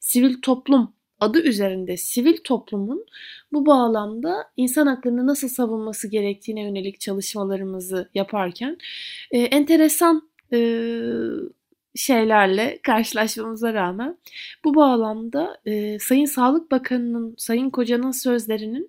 sivil 0.00 0.40
toplum 0.42 0.92
adı 1.20 1.42
üzerinde 1.42 1.96
sivil 1.96 2.36
toplumun 2.44 3.06
bu 3.52 3.66
bağlamda 3.66 4.50
insan 4.56 4.86
haklarını 4.86 5.26
nasıl 5.26 5.48
savunması 5.48 6.08
gerektiğine 6.08 6.62
yönelik 6.62 7.00
çalışmalarımızı 7.00 8.08
yaparken 8.14 8.78
e, 9.30 9.38
enteresan 9.38 10.28
e, 10.52 10.58
şeylerle 11.98 12.78
karşılaşmamıza 12.82 13.74
rağmen 13.74 14.18
bu 14.64 14.74
bağlamda 14.74 15.60
e, 15.66 15.98
Sayın 15.98 16.24
Sağlık 16.24 16.70
Bakanı'nın, 16.70 17.34
Sayın 17.38 17.70
Koca'nın 17.70 18.10
sözlerinin 18.10 18.88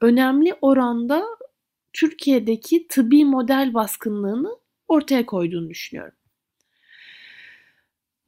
önemli 0.00 0.54
oranda 0.62 1.26
Türkiye'deki 1.92 2.88
tıbbi 2.88 3.24
model 3.24 3.74
baskınlığını 3.74 4.58
ortaya 4.88 5.26
koyduğunu 5.26 5.70
düşünüyorum. 5.70 6.14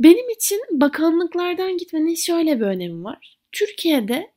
Benim 0.01 0.31
için 0.31 0.61
bakanlıklardan 0.71 1.77
gitmenin 1.77 2.15
şöyle 2.15 2.61
bir 2.61 2.65
önemi 2.65 3.05
var. 3.05 3.39
Türkiye'de 3.53 4.33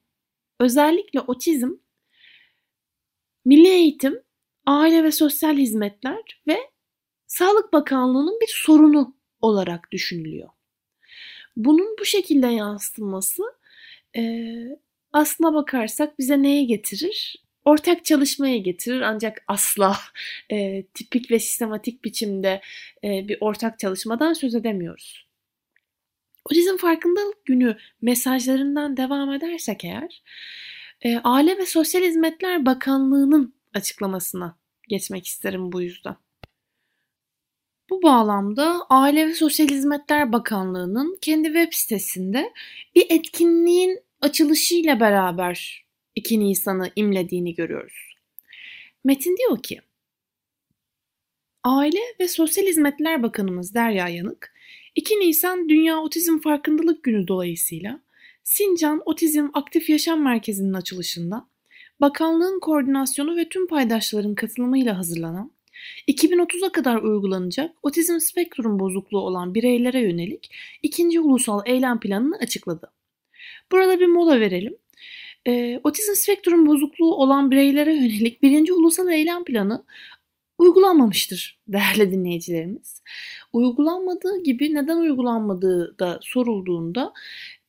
özellikle 0.60 1.20
otizm, 1.22 1.72
milli 3.46 3.68
eğitim, 3.68 4.22
aile 4.66 5.04
ve 5.04 5.12
sosyal 5.12 5.58
hizmetler 5.58 6.42
ve 6.48 6.58
Sağlık 7.28 7.74
Bakanlığı'nın 7.74 8.40
bir 8.42 8.54
sorunu 8.56 9.16
olarak 9.42 9.92
düşünülüyor. 9.92 10.50
Bunun 11.58 11.96
bu 12.00 12.06
şekilde 12.06 12.48
yansıtılması 12.48 13.44
e, 14.18 14.52
aslına 15.12 15.54
bakarsak 15.54 16.20
bize 16.20 16.44
neye 16.44 16.64
getirir? 16.64 17.36
Ortak 17.66 18.06
çalışmaya 18.06 18.58
getirir 18.58 19.02
ancak 19.02 19.44
asla 19.48 19.98
e, 20.52 20.86
tipik 20.94 21.32
ve 21.32 21.40
sistematik 21.40 22.04
biçimde 22.04 22.62
e, 23.04 23.28
bir 23.28 23.38
ortak 23.42 23.80
çalışmadan 23.80 24.34
söz 24.34 24.56
edemiyoruz. 24.56 25.26
Otizm 26.46 26.78
Farkındalık 26.78 27.46
Günü 27.46 27.78
mesajlarından 28.02 28.98
devam 28.98 29.34
edersek 29.34 29.86
eğer, 29.86 30.22
e, 31.02 31.18
Aile 31.18 31.58
ve 31.58 31.66
Sosyal 31.66 32.04
Hizmetler 32.04 32.66
Bakanlığı'nın 32.66 33.56
açıklamasına 33.74 34.58
geçmek 34.90 35.28
isterim 35.28 35.72
bu 35.72 35.82
yüzden. 35.82 36.16
Bu 37.96 38.02
bağlamda 38.02 38.86
Aile 38.90 39.28
ve 39.28 39.34
Sosyal 39.34 39.68
Hizmetler 39.68 40.34
Bakanlığı'nın 40.34 41.18
kendi 41.22 41.48
web 41.48 41.74
sitesinde 41.74 42.54
bir 42.96 43.06
etkinliğin 43.10 44.00
açılışıyla 44.22 45.00
beraber 45.00 45.86
2 46.16 46.40
Nisan'ı 46.40 46.92
imlediğini 46.96 47.56
görüyoruz. 47.56 48.16
Metin 49.04 49.38
diyor 49.38 49.64
ki, 49.64 49.82
Aile 51.64 52.00
ve 52.20 52.28
Sosyal 52.28 52.66
Hizmetler 52.66 53.24
Bakanımız 53.24 53.74
Derya 53.74 54.08
Yanık, 54.08 54.54
2 54.96 55.20
Nisan 55.20 55.70
Dünya 55.70 56.00
Otizm 56.00 56.40
Farkındalık 56.40 57.04
Günü 57.04 57.28
dolayısıyla 57.28 58.00
Sincan 58.44 59.02
Otizm 59.06 59.48
Aktif 59.54 59.90
Yaşam 59.90 60.22
Merkezi'nin 60.22 60.74
açılışında 60.74 61.48
bakanlığın 62.02 62.60
koordinasyonu 62.60 63.36
ve 63.38 63.50
tüm 63.50 63.68
paydaşların 63.68 64.36
katılımıyla 64.36 64.98
hazırlanan 64.98 65.55
2030'a 66.08 66.72
kadar 66.72 67.02
uygulanacak 67.02 67.76
otizm 67.84 68.20
spektrum 68.20 68.80
bozukluğu 68.80 69.20
olan 69.20 69.54
bireylere 69.56 70.02
yönelik 70.02 70.52
ikinci 70.84 71.20
ulusal 71.20 71.62
eylem 71.66 72.00
planını 72.00 72.38
açıkladı. 72.38 72.92
Burada 73.72 74.00
bir 74.00 74.08
mola 74.08 74.40
verelim. 74.40 74.78
Ee, 75.48 75.80
otizm 75.84 76.14
spektrum 76.14 76.66
bozukluğu 76.66 77.16
olan 77.16 77.52
bireylere 77.52 77.94
yönelik 77.94 78.42
birinci 78.44 78.74
ulusal 78.74 79.12
eylem 79.12 79.44
planı 79.44 79.86
uygulanmamıştır 80.58 81.60
değerli 81.68 82.12
dinleyicilerimiz. 82.12 83.02
Uygulanmadığı 83.54 84.44
gibi 84.44 84.74
neden 84.74 84.98
uygulanmadığı 84.98 86.00
da 86.00 86.20
sorulduğunda 86.22 87.14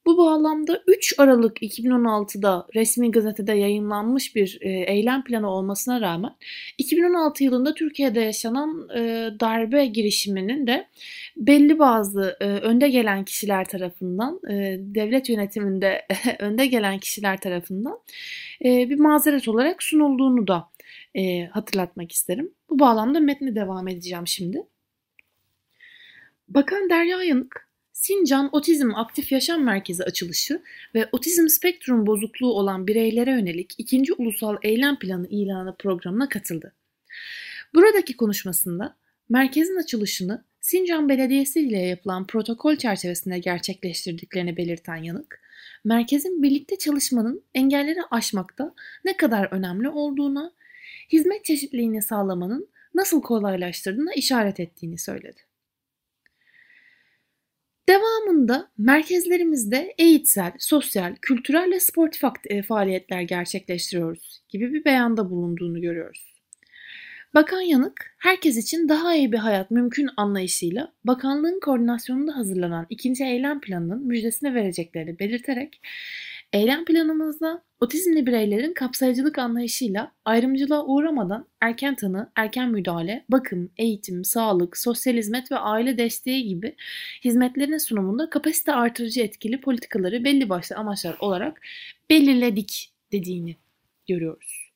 bu 0.07 0.19
bağlamda 0.19 0.83
3 0.87 1.15
Aralık 1.19 1.63
2016'da 1.63 2.67
resmi 2.75 3.11
gazetede 3.11 3.53
yayınlanmış 3.53 4.37
bir 4.37 4.59
e, 4.61 4.71
eylem 4.71 5.25
planı 5.25 5.51
olmasına 5.51 6.01
rağmen 6.01 6.37
2016 6.79 7.45
yılında 7.45 7.75
Türkiye'de 7.75 8.21
yaşanan 8.21 8.89
e, 8.97 9.01
darbe 9.41 9.87
girişiminin 9.87 10.67
de 10.67 10.89
belli 11.37 11.79
bazı 11.79 12.37
e, 12.41 12.45
önde 12.45 12.89
gelen 12.89 13.25
kişiler 13.25 13.65
tarafından, 13.65 14.41
devlet 14.95 15.29
yönetiminde 15.29 16.07
önde 16.39 16.67
gelen 16.67 16.99
kişiler 16.99 17.41
tarafından 17.41 17.99
bir 18.65 18.99
mazeret 18.99 19.49
olarak 19.49 19.83
sunulduğunu 19.83 20.47
da 20.47 20.69
hatırlatmak 21.51 22.13
isterim. 22.13 22.51
Bu 22.71 22.79
bağlamda 22.79 23.21
metni 23.21 23.57
devam 23.57 23.89
edeceğim 23.89 24.27
şimdi. 24.27 24.63
Bakan 26.49 26.91
Derya 26.91 27.23
Yanık 27.23 27.66
Sincan 28.07 28.49
Otizm 28.53 28.95
Aktif 28.95 29.33
Yaşam 29.33 29.65
Merkezi 29.65 30.05
açılışı 30.05 30.63
ve 30.95 31.09
otizm 31.13 31.49
spektrum 31.49 32.07
bozukluğu 32.07 32.53
olan 32.53 32.87
bireylere 32.87 33.31
yönelik 33.31 33.75
ikinci 33.79 34.13
ulusal 34.13 34.57
eylem 34.63 34.99
planı 34.99 35.27
ilanı 35.29 35.77
programına 35.77 36.29
katıldı. 36.29 36.73
Buradaki 37.75 38.17
konuşmasında 38.17 38.97
merkezin 39.29 39.77
açılışını 39.77 40.45
Sincan 40.61 41.09
Belediyesi 41.09 41.61
ile 41.61 41.79
yapılan 41.79 42.27
protokol 42.27 42.77
çerçevesinde 42.77 43.39
gerçekleştirdiklerini 43.39 44.57
belirten 44.57 44.97
Yanık, 44.97 45.41
merkezin 45.85 46.43
birlikte 46.43 46.79
çalışmanın 46.79 47.43
engelleri 47.55 48.01
aşmakta 48.11 48.75
ne 49.05 49.17
kadar 49.17 49.49
önemli 49.51 49.89
olduğuna, 49.89 50.53
hizmet 51.13 51.45
çeşitliliğini 51.45 52.03
sağlamanın 52.03 52.69
nasıl 52.95 53.23
kolaylaştırdığına 53.23 54.13
işaret 54.15 54.61
ettiğini 54.61 54.99
söyledi. 54.99 55.46
Devamında 57.89 58.71
merkezlerimizde 58.79 59.95
eğitsel, 59.99 60.53
sosyal, 60.59 61.15
kültürel 61.23 61.71
ve 61.71 61.81
sportif 61.81 62.23
e, 62.47 62.63
faaliyetler 62.63 63.21
gerçekleştiriyoruz 63.21 64.43
gibi 64.49 64.73
bir 64.73 64.85
beyanda 64.85 65.31
bulunduğunu 65.31 65.81
görüyoruz. 65.81 66.37
Bakan 67.35 67.61
Yanık, 67.61 68.15
herkes 68.19 68.57
için 68.57 68.89
daha 68.89 69.15
iyi 69.15 69.33
bir 69.33 69.39
hayat 69.39 69.71
mümkün 69.71 70.09
anlayışıyla 70.17 70.93
bakanlığın 71.05 71.61
koordinasyonunda 71.61 72.37
hazırlanan 72.37 72.87
ikinci 72.91 73.25
eylem 73.25 73.61
planının 73.61 74.07
müjdesini 74.07 74.55
vereceklerini 74.55 75.19
belirterek 75.19 75.81
Eylem 76.53 76.85
planımızda 76.85 77.65
otizmli 77.81 78.27
bireylerin 78.27 78.75
kapsayıcılık 78.75 79.39
anlayışıyla 79.39 80.13
ayrımcılığa 80.25 80.87
uğramadan 80.87 81.49
erken 81.61 81.97
tanı, 81.97 82.33
erken 82.37 82.71
müdahale, 82.71 83.25
bakım, 83.29 83.71
eğitim, 83.77 84.25
sağlık, 84.25 84.77
sosyal 84.77 85.15
hizmet 85.15 85.53
ve 85.53 85.57
aile 85.57 85.99
desteği 85.99 86.49
gibi 86.49 86.77
hizmetlerin 87.25 87.79
sunumunda 87.79 88.31
kapasite 88.31 88.73
artırıcı 88.73 89.21
etkili 89.21 89.61
politikaları 89.61 90.25
belli 90.25 90.49
başlı 90.49 90.77
amaçlar 90.77 91.17
olarak 91.21 91.61
belirledik 92.11 92.93
dediğini 93.13 93.57
görüyoruz. 94.09 94.73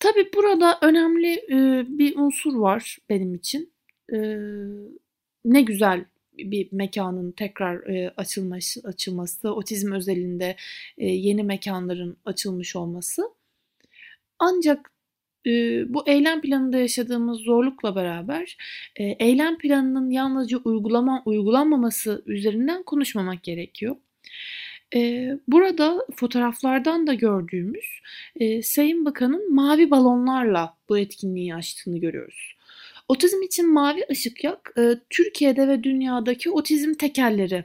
Tabi 0.00 0.30
burada 0.36 0.78
önemli 0.82 1.44
bir 1.98 2.16
unsur 2.16 2.54
var 2.54 2.98
benim 3.08 3.34
için. 3.34 3.72
Ne 5.44 5.62
güzel 5.62 6.04
bir 6.44 6.68
mekanın 6.72 7.32
tekrar 7.32 7.86
e, 7.94 8.14
açılması, 8.16 8.80
açılması, 8.84 9.54
otizm 9.54 9.92
özelinde 9.92 10.56
e, 10.98 11.06
yeni 11.06 11.42
mekanların 11.42 12.16
açılmış 12.24 12.76
olması. 12.76 13.22
Ancak 14.38 14.90
e, 15.46 15.50
bu 15.94 16.08
eylem 16.08 16.40
planında 16.40 16.78
yaşadığımız 16.78 17.38
zorlukla 17.38 17.96
beraber 17.96 18.56
e, 18.96 19.04
eylem 19.04 19.58
planının 19.58 20.10
yalnızca 20.10 20.58
uygulama 20.64 21.22
uygulanmaması 21.24 22.22
üzerinden 22.26 22.82
konuşmamak 22.82 23.42
gerekiyor. 23.42 23.96
E, 24.94 25.30
burada 25.48 26.06
fotoğraflardan 26.16 27.06
da 27.06 27.14
gördüğümüz 27.14 27.86
e, 28.36 28.62
Sayın 28.62 29.04
Bakan'ın 29.04 29.54
mavi 29.54 29.90
balonlarla 29.90 30.76
bu 30.88 30.98
etkinliği 30.98 31.54
açtığını 31.54 31.98
görüyoruz. 31.98 32.59
Otizm 33.10 33.42
için 33.42 33.72
mavi 33.72 34.04
ışık 34.10 34.44
yak 34.44 34.72
e, 34.78 34.94
Türkiye'de 35.10 35.68
ve 35.68 35.84
dünyadaki 35.84 36.50
otizm 36.50 36.94
tekelleri. 36.94 37.64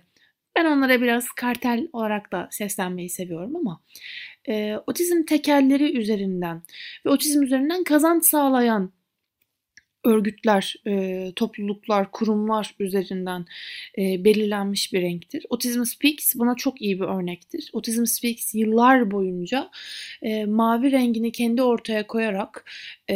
Ben 0.56 0.66
onlara 0.66 1.02
biraz 1.02 1.28
kartel 1.32 1.88
olarak 1.94 2.32
da 2.32 2.48
seslenmeyi 2.52 3.10
seviyorum 3.10 3.56
ama 3.56 3.82
e, 4.48 4.76
otizm 4.88 5.24
tekelleri 5.24 5.98
üzerinden 5.98 6.62
ve 7.06 7.10
otizm 7.10 7.44
üzerinden 7.44 7.84
kazanç 7.84 8.26
sağlayan 8.26 8.92
örgütler, 10.06 10.76
e, 10.88 11.32
topluluklar, 11.36 12.12
kurumlar 12.12 12.76
üzerinden 12.80 13.46
e, 13.98 14.24
belirlenmiş 14.24 14.94
bir 14.94 15.02
renktir. 15.02 15.46
Autism 15.50 15.86
Speaks 15.86 16.36
buna 16.36 16.56
çok 16.56 16.82
iyi 16.82 17.00
bir 17.00 17.06
örnektir. 17.06 17.72
Autism 17.74 18.06
Speaks 18.06 18.56
yıllar 18.56 19.12
boyunca 19.12 19.70
e, 20.22 20.46
mavi 20.46 20.92
rengini 20.92 21.32
kendi 21.32 21.62
ortaya 21.62 22.08
koyarak 22.08 22.66
e, 23.10 23.16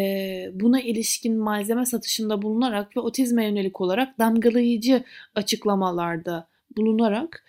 buna 0.54 0.82
ilişkin 0.82 1.38
malzeme 1.38 1.86
satışında 1.86 2.41
bulunarak 2.41 2.97
ve 2.97 2.99
otizme 2.99 3.45
yönelik 3.45 3.82
olarak 3.82 4.19
damgalayıcı 4.19 5.04
açıklamalarda 5.36 6.47
bulunarak 6.78 7.45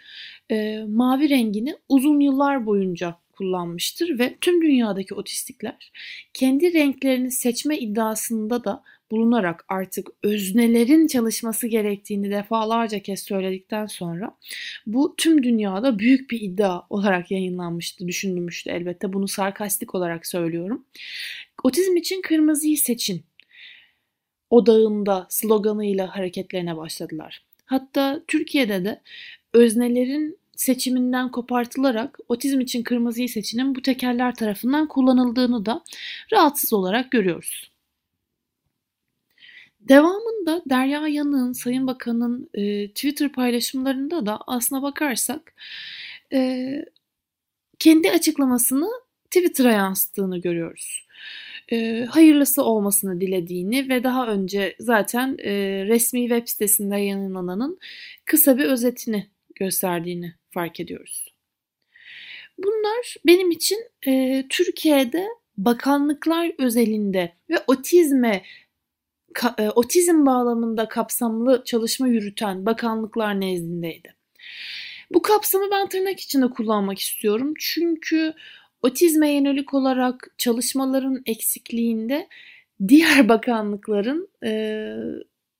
e, 0.50 0.84
mavi 0.88 1.28
rengini 1.28 1.76
uzun 1.88 2.20
yıllar 2.20 2.66
boyunca 2.66 3.16
kullanmıştır 3.32 4.18
ve 4.18 4.36
tüm 4.40 4.62
dünyadaki 4.62 5.14
otistikler 5.14 5.92
kendi 6.34 6.72
renklerini 6.72 7.30
seçme 7.30 7.78
iddiasında 7.78 8.64
da 8.64 8.82
bulunarak 9.10 9.64
artık 9.68 10.08
öznelerin 10.22 11.06
çalışması 11.06 11.66
gerektiğini 11.66 12.30
defalarca 12.30 12.98
kez 12.98 13.20
söyledikten 13.20 13.86
sonra 13.86 14.36
bu 14.86 15.14
tüm 15.16 15.42
dünyada 15.42 15.98
büyük 15.98 16.30
bir 16.30 16.40
iddia 16.40 16.82
olarak 16.90 17.30
yayınlanmıştı, 17.30 18.08
düşünülmüştü 18.08 18.70
elbette. 18.70 19.12
Bunu 19.12 19.28
sarkastik 19.28 19.94
olarak 19.94 20.26
söylüyorum. 20.26 20.84
Otizm 21.62 21.96
için 21.96 22.22
kırmızıyı 22.22 22.78
seçin 22.78 23.22
odağında 24.50 25.26
sloganıyla 25.28 26.16
hareketlerine 26.16 26.76
başladılar. 26.76 27.42
Hatta 27.64 28.22
Türkiye'de 28.26 28.84
de 28.84 29.00
öznelerin 29.52 30.38
seçiminden 30.56 31.30
kopartılarak 31.30 32.18
otizm 32.28 32.60
için 32.60 32.82
kırmızıyı 32.82 33.28
seçinin 33.28 33.74
bu 33.74 33.82
tekerler 33.82 34.34
tarafından 34.34 34.88
kullanıldığını 34.88 35.66
da 35.66 35.84
rahatsız 36.32 36.72
olarak 36.72 37.10
görüyoruz. 37.10 37.69
Devamında 39.80 40.62
Derya 40.70 41.08
Yanık'ın, 41.08 41.52
Sayın 41.52 41.86
Bakan'ın 41.86 42.50
e, 42.54 42.88
Twitter 42.88 43.32
paylaşımlarında 43.32 44.26
da 44.26 44.40
aslına 44.46 44.82
bakarsak 44.82 45.54
e, 46.32 46.84
kendi 47.78 48.10
açıklamasını 48.10 48.88
Twitter'a 49.24 49.72
yansıttığını 49.72 50.38
görüyoruz. 50.38 51.06
E, 51.72 52.04
hayırlısı 52.10 52.62
olmasını 52.62 53.20
dilediğini 53.20 53.88
ve 53.88 54.04
daha 54.04 54.28
önce 54.28 54.76
zaten 54.78 55.36
e, 55.38 55.52
resmi 55.86 56.20
web 56.20 56.48
sitesinde 56.48 56.96
yayınlananın 56.96 57.78
kısa 58.24 58.58
bir 58.58 58.64
özetini 58.64 59.26
gösterdiğini 59.54 60.34
fark 60.50 60.80
ediyoruz. 60.80 61.34
Bunlar 62.58 63.16
benim 63.26 63.50
için 63.50 63.78
e, 64.06 64.44
Türkiye'de 64.48 65.26
bakanlıklar 65.56 66.52
özelinde 66.58 67.32
ve 67.50 67.54
otizme 67.66 68.42
ka, 69.34 69.54
e, 69.58 69.70
otizm 69.70 70.26
bağlamında 70.26 70.88
kapsamlı 70.88 71.62
çalışma 71.64 72.08
yürüten 72.08 72.66
bakanlıklar 72.66 73.40
nezdindeydi. 73.40 74.14
Bu 75.14 75.22
kapsamı 75.22 75.64
ben 75.70 75.88
tırnak 75.88 76.20
içinde 76.20 76.46
kullanmak 76.50 76.98
istiyorum. 76.98 77.54
Çünkü 77.58 78.34
otizme 78.82 79.30
yönelik 79.30 79.74
olarak 79.74 80.34
çalışmaların 80.38 81.22
eksikliğinde 81.26 82.28
diğer 82.88 83.28
bakanlıkların 83.28 84.28
e, 84.44 84.92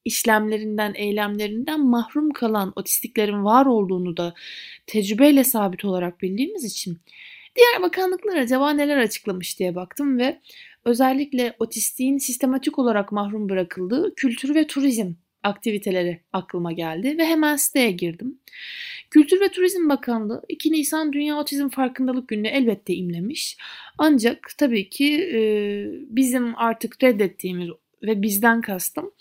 işlemlerinden, 0.05 0.95
eylemlerinden 0.95 1.81
mahrum 1.81 2.31
kalan 2.31 2.73
otistiklerin 2.77 3.45
var 3.45 3.67
olduğunu 3.67 4.17
da 4.17 4.35
tecrübeyle 4.87 5.45
sabit 5.45 5.85
olarak 5.85 6.23
bildiğimiz 6.23 6.65
için 6.65 6.99
diğer 7.57 7.83
bakanlıklar 7.83 8.37
acaba 8.37 8.71
neler 8.71 8.97
açıklamış 8.97 9.59
diye 9.59 9.75
baktım 9.75 10.19
ve 10.19 10.41
özellikle 10.85 11.57
otistiğin 11.59 12.19
sistematik 12.19 12.79
olarak 12.79 13.13
mahrum 13.13 13.49
bırakıldığı 13.49 14.15
kültür 14.15 14.55
ve 14.55 14.67
turizm 14.67 15.13
aktiviteleri 15.43 16.21
aklıma 16.33 16.73
geldi 16.73 17.19
ve 17.19 17.27
hemen 17.27 17.57
siteye 17.57 17.91
girdim. 17.91 18.39
Kültür 19.11 19.41
ve 19.41 19.49
Turizm 19.49 19.89
Bakanlığı 19.89 20.43
2 20.49 20.73
Nisan 20.73 21.13
Dünya 21.13 21.37
Otizm 21.37 21.69
Farkındalık 21.69 22.29
Günü'nü 22.29 22.49
elbette 22.49 22.95
imlemiş. 22.95 23.57
Ancak 23.99 24.49
tabii 24.59 24.89
ki 24.89 25.31
e, 25.35 25.41
bizim 26.17 26.59
artık 26.59 27.03
reddettiğimiz 27.03 27.69
ve 28.03 28.23
bizden 28.23 28.61
kastım 28.61 29.13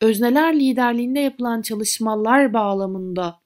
özneler 0.00 0.60
liderliğinde 0.60 1.20
yapılan 1.20 1.62
çalışmalar 1.62 2.52
bağlamında 2.52 3.40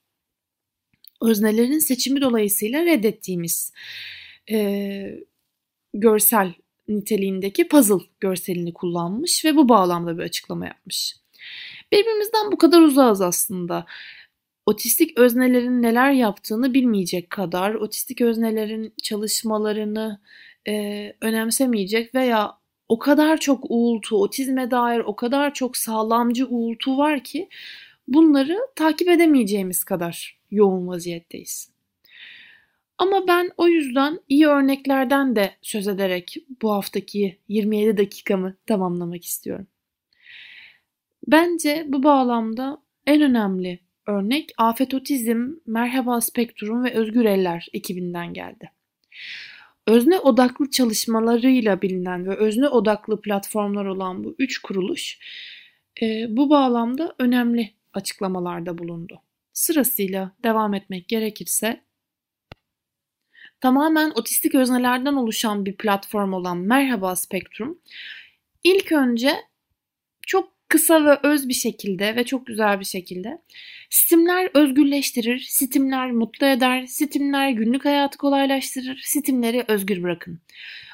öznelerin 1.22 1.78
seçimi 1.78 2.20
dolayısıyla 2.20 2.84
reddettiğimiz 2.84 3.72
e, 4.50 5.18
görsel 5.94 6.52
niteliğindeki 6.96 7.68
puzzle 7.68 8.04
görselini 8.20 8.72
kullanmış 8.74 9.44
ve 9.44 9.56
bu 9.56 9.68
bağlamda 9.68 10.18
bir 10.18 10.22
açıklama 10.22 10.66
yapmış. 10.66 11.16
Birbirimizden 11.92 12.52
bu 12.52 12.58
kadar 12.58 12.80
uzağız 12.80 13.20
aslında. 13.20 13.86
Otistik 14.66 15.18
öznelerin 15.18 15.82
neler 15.82 16.12
yaptığını 16.12 16.74
bilmeyecek 16.74 17.30
kadar, 17.30 17.74
otistik 17.74 18.20
öznelerin 18.20 18.94
çalışmalarını 19.02 20.20
e, 20.68 20.72
önemsemeyecek 21.20 22.14
veya 22.14 22.58
o 22.88 22.98
kadar 22.98 23.36
çok 23.38 23.64
uğultu, 23.68 24.22
otizme 24.22 24.70
dair 24.70 25.00
o 25.00 25.16
kadar 25.16 25.54
çok 25.54 25.76
sağlamcı 25.76 26.46
uğultu 26.46 26.98
var 26.98 27.24
ki 27.24 27.48
bunları 28.08 28.58
takip 28.76 29.08
edemeyeceğimiz 29.08 29.84
kadar 29.84 30.40
yoğun 30.50 30.88
vaziyetteyiz. 30.88 31.71
Ama 33.02 33.28
ben 33.28 33.50
o 33.56 33.68
yüzden 33.68 34.20
iyi 34.28 34.46
örneklerden 34.46 35.36
de 35.36 35.50
söz 35.62 35.88
ederek 35.88 36.36
bu 36.62 36.72
haftaki 36.72 37.38
27 37.48 37.96
dakikamı 37.96 38.56
tamamlamak 38.66 39.24
istiyorum. 39.24 39.66
Bence 41.26 41.84
bu 41.88 42.02
bağlamda 42.02 42.82
en 43.06 43.22
önemli 43.22 43.80
örnek 44.06 44.50
Afet 44.58 44.94
Otizm, 44.94 45.48
Merhaba 45.66 46.20
Spektrum 46.20 46.84
ve 46.84 46.94
Özgür 46.94 47.24
Eller 47.24 47.68
ekibinden 47.72 48.34
geldi. 48.34 48.70
Özne 49.86 50.18
odaklı 50.18 50.70
çalışmalarıyla 50.70 51.82
bilinen 51.82 52.26
ve 52.26 52.36
özne 52.36 52.68
odaklı 52.68 53.20
platformlar 53.20 53.84
olan 53.84 54.24
bu 54.24 54.34
üç 54.38 54.58
kuruluş 54.58 55.18
e, 56.02 56.26
bu 56.28 56.50
bağlamda 56.50 57.14
önemli 57.18 57.70
açıklamalarda 57.92 58.78
bulundu. 58.78 59.22
Sırasıyla 59.52 60.32
devam 60.44 60.74
etmek 60.74 61.08
gerekirse 61.08 61.82
tamamen 63.62 64.10
otistik 64.10 64.54
öznelerden 64.54 65.14
oluşan 65.14 65.66
bir 65.66 65.76
platform 65.76 66.32
olan 66.32 66.58
Merhaba 66.58 67.16
Spektrum 67.16 67.78
ilk 68.64 68.92
önce 68.92 69.36
çok 70.26 70.52
kısa 70.68 71.04
ve 71.04 71.18
öz 71.22 71.48
bir 71.48 71.54
şekilde 71.54 72.16
ve 72.16 72.24
çok 72.24 72.46
güzel 72.46 72.80
bir 72.80 72.84
şekilde 72.84 73.42
Stimler 73.90 74.50
özgürleştirir, 74.54 75.38
stimler 75.38 76.10
mutlu 76.12 76.46
eder, 76.46 76.86
stimler 76.86 77.50
günlük 77.50 77.84
hayatı 77.84 78.18
kolaylaştırır, 78.18 79.00
stimleri 79.04 79.64
özgür 79.68 80.02
bırakın. 80.02 80.40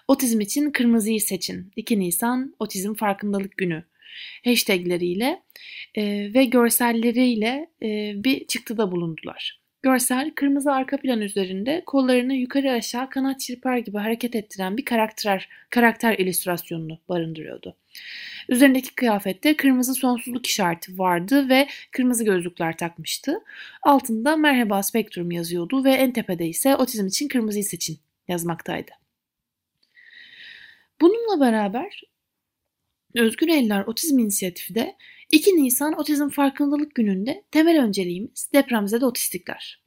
Otizm 0.09 0.41
için 0.41 0.71
kırmızıyı 0.71 1.21
seçin. 1.21 1.73
2 1.77 2.01
Nisan 2.01 2.55
Otizm 2.59 2.95
Farkındalık 2.95 3.57
Günü 3.57 3.85
hashtagleriyle 4.45 5.43
e, 5.95 6.35
ve 6.35 6.45
görselleriyle 6.45 7.71
e, 7.83 8.13
bir 8.25 8.47
çıktıda 8.47 8.93
bulundular. 8.93 9.61
Görsel 9.83 10.31
kırmızı 10.35 10.73
arka 10.73 10.97
plan 10.97 11.21
üzerinde 11.21 11.83
kollarını 11.87 12.35
yukarı 12.35 12.73
aşağı 12.73 13.11
kanat 13.11 13.41
çırpar 13.41 13.79
gibi 13.79 13.99
hareket 13.99 14.35
ettiren 14.35 14.77
bir 14.77 14.85
karakter 14.85 15.49
karakter 15.71 16.19
illüstrasyonunu 16.19 16.99
barındırıyordu. 17.09 17.77
Üzerindeki 18.49 18.95
kıyafette 18.95 19.57
kırmızı 19.57 19.95
sonsuzluk 19.95 20.47
işareti 20.47 20.99
vardı 20.99 21.49
ve 21.49 21.69
kırmızı 21.91 22.25
gözlükler 22.25 22.77
takmıştı. 22.77 23.41
Altında 23.83 24.37
merhaba 24.37 24.83
spektrum 24.83 25.31
yazıyordu 25.31 25.85
ve 25.85 25.93
en 25.93 26.13
tepede 26.13 26.47
ise 26.47 26.77
otizm 26.77 27.07
için 27.07 27.29
kırmızıyı 27.29 27.65
seçin 27.65 27.99
yazmaktaydı. 28.29 28.91
Bununla 31.01 31.41
beraber 31.41 32.03
Özgür 33.19 33.49
Eller 33.49 33.85
Otizm 33.87 34.19
İnisiyatifi 34.19 34.75
de 34.75 34.97
2 35.33 35.57
Nisan 35.57 36.01
Otizm 36.01 36.29
Farkındalık 36.29 36.95
Günü'nde 36.95 37.45
temel 37.51 37.83
önceliğimiz 37.83 38.51
depremzede 38.55 39.07
otistikler. 39.07 39.83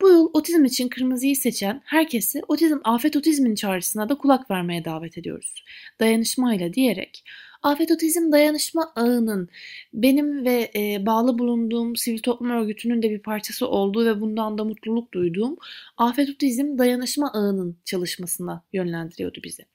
Bu 0.00 0.08
yıl 0.08 0.30
otizm 0.32 0.64
için 0.64 0.88
kırmızıyı 0.88 1.36
seçen 1.36 1.82
herkesi 1.84 2.42
otizm 2.48 2.78
afet 2.84 3.16
otizmin 3.16 3.54
çağrısına 3.54 4.08
da 4.08 4.18
kulak 4.18 4.50
vermeye 4.50 4.84
davet 4.84 5.18
ediyoruz. 5.18 5.64
Dayanışmayla 6.00 6.72
diyerek 6.72 7.24
Afet 7.62 7.90
Otizm 7.90 8.32
Dayanışma 8.32 8.92
Ağı'nın 8.96 9.48
benim 9.92 10.44
ve 10.44 10.70
e, 10.76 11.06
bağlı 11.06 11.38
bulunduğum 11.38 11.96
sivil 11.96 12.18
toplum 12.18 12.50
örgütünün 12.50 13.02
de 13.02 13.10
bir 13.10 13.22
parçası 13.22 13.68
olduğu 13.68 14.06
ve 14.06 14.20
bundan 14.20 14.58
da 14.58 14.64
mutluluk 14.64 15.14
duyduğum 15.14 15.56
Afet 15.96 16.30
Otizm 16.30 16.78
Dayanışma 16.78 17.32
Ağı'nın 17.32 17.76
çalışmasına 17.84 18.64
yönlendiriyordu 18.72 19.40
bizi. 19.44 19.66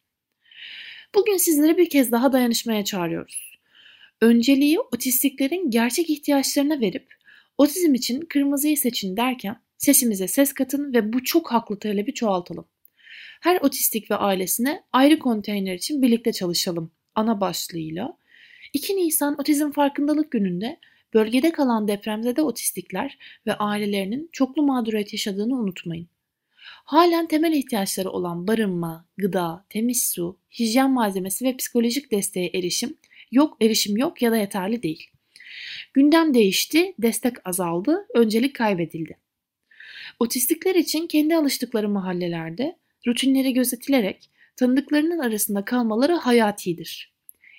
Bugün 1.15 1.37
sizleri 1.37 1.77
bir 1.77 1.89
kez 1.89 2.11
daha 2.11 2.33
dayanışmaya 2.33 2.85
çağırıyoruz. 2.85 3.51
Önceliği 4.21 4.79
otistiklerin 4.79 5.69
gerçek 5.69 6.09
ihtiyaçlarına 6.09 6.79
verip 6.79 7.13
otizm 7.57 7.93
için 7.93 8.21
kırmızıyı 8.21 8.77
seçin 8.77 9.17
derken 9.17 9.61
sesimize 9.77 10.27
ses 10.27 10.53
katın 10.53 10.93
ve 10.93 11.13
bu 11.13 11.23
çok 11.23 11.51
haklı 11.51 11.79
talebi 11.79 12.13
çoğaltalım. 12.13 12.67
Her 13.41 13.59
otistik 13.61 14.11
ve 14.11 14.15
ailesine 14.15 14.83
ayrı 14.93 15.19
konteyner 15.19 15.75
için 15.75 16.01
birlikte 16.01 16.33
çalışalım 16.33 16.91
ana 17.15 17.41
başlığıyla 17.41 18.17
2 18.73 18.95
Nisan 18.95 19.35
Otizm 19.39 19.71
Farkındalık 19.71 20.31
Günü'nde 20.31 20.79
bölgede 21.13 21.51
kalan 21.51 21.87
depremzede 21.87 22.41
otistikler 22.41 23.17
ve 23.47 23.53
ailelerinin 23.53 24.29
çoklu 24.31 24.63
mağduriyet 24.63 25.13
yaşadığını 25.13 25.55
unutmayın. 25.55 26.07
Halen 26.65 27.27
temel 27.27 27.53
ihtiyaçları 27.53 28.09
olan 28.09 28.47
barınma, 28.47 29.05
gıda, 29.17 29.65
temiz 29.69 30.03
su, 30.03 30.39
hijyen 30.59 30.91
malzemesi 30.91 31.45
ve 31.45 31.57
psikolojik 31.57 32.11
desteğe 32.11 32.47
erişim 32.53 32.97
yok, 33.31 33.57
erişim 33.61 33.97
yok 33.97 34.21
ya 34.21 34.31
da 34.31 34.37
yeterli 34.37 34.83
değil. 34.83 35.09
Gündem 35.93 36.33
değişti, 36.33 36.93
destek 36.99 37.47
azaldı, 37.47 38.07
öncelik 38.15 38.55
kaybedildi. 38.55 39.17
Otistikler 40.19 40.75
için 40.75 41.07
kendi 41.07 41.35
alıştıkları 41.35 41.89
mahallelerde 41.89 42.77
rutinleri 43.07 43.53
gözetilerek 43.53 44.29
tanıdıklarının 44.55 45.19
arasında 45.19 45.65
kalmaları 45.65 46.13
hayatidir. 46.13 47.14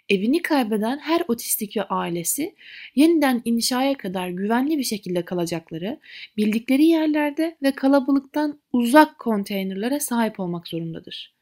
Evini 0.09 0.43
kaybeden 0.43 0.99
her 0.99 1.23
otistik 1.29 1.77
ve 1.77 1.83
ailesi 1.83 2.55
yeniden 2.95 3.43
inşaya 3.45 3.97
kadar 3.97 4.29
güvenli 4.29 4.79
bir 4.79 4.85
şekilde 4.85 5.25
kalacakları, 5.25 6.01
bildikleri 6.37 6.85
yerlerde 6.85 7.57
ve 7.63 7.73
kalabalıktan 7.73 8.61
uzak 8.73 9.19
konteynerlere 9.19 10.01
sahip 10.01 10.41
olmak 10.41 10.69
zorundadır. 10.69 11.35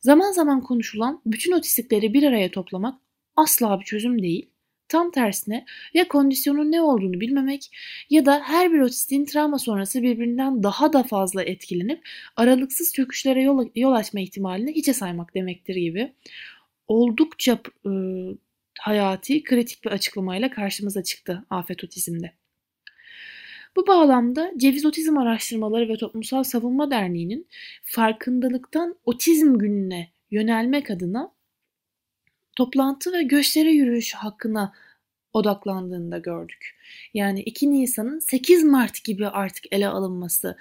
Zaman 0.00 0.32
zaman 0.32 0.60
konuşulan 0.60 1.22
bütün 1.26 1.52
otistikleri 1.52 2.14
bir 2.14 2.22
araya 2.22 2.50
toplamak 2.50 3.00
asla 3.36 3.80
bir 3.80 3.84
çözüm 3.84 4.22
değil. 4.22 4.48
Tam 4.88 5.10
tersine 5.10 5.64
ya 5.94 6.08
kondisyonun 6.08 6.72
ne 6.72 6.80
olduğunu 6.80 7.20
bilmemek 7.20 7.70
ya 8.10 8.26
da 8.26 8.40
her 8.44 8.72
bir 8.72 8.80
otistin 8.80 9.24
travma 9.24 9.58
sonrası 9.58 10.02
birbirinden 10.02 10.62
daha 10.62 10.92
da 10.92 11.02
fazla 11.02 11.42
etkilenip 11.42 12.08
aralıksız 12.36 12.92
çöküşlere 12.92 13.42
yol, 13.42 13.68
yol 13.76 13.92
açma 13.92 14.20
ihtimalini 14.20 14.72
hiçe 14.72 14.92
saymak 14.92 15.34
demektir 15.34 15.74
gibi 15.74 16.12
oldukça 16.92 17.58
e, 17.86 17.90
hayati 18.78 19.42
kritik 19.42 19.84
bir 19.84 19.90
açıklamayla 19.90 20.50
karşımıza 20.50 21.02
çıktı 21.02 21.44
Afet 21.50 21.84
Otizm'de. 21.84 22.32
Bu 23.76 23.86
bağlamda 23.86 24.52
Ceviz 24.56 24.86
Otizm 24.86 25.18
Araştırmaları 25.18 25.88
ve 25.88 25.96
Toplumsal 25.96 26.42
Savunma 26.42 26.90
Derneği'nin 26.90 27.46
farkındalıktan 27.82 28.96
otizm 29.04 29.58
gününe 29.58 30.10
yönelmek 30.30 30.90
adına 30.90 31.32
toplantı 32.56 33.12
ve 33.12 33.22
gösteri 33.22 33.74
yürüyüşü 33.74 34.16
hakkına 34.16 34.72
odaklandığını 35.32 36.12
da 36.12 36.18
gördük. 36.18 36.76
Yani 37.14 37.42
2 37.42 37.70
Nisan'ın 37.70 38.18
8 38.18 38.64
Mart 38.64 39.04
gibi 39.04 39.28
artık 39.28 39.64
ele 39.72 39.88
alınması, 39.88 40.56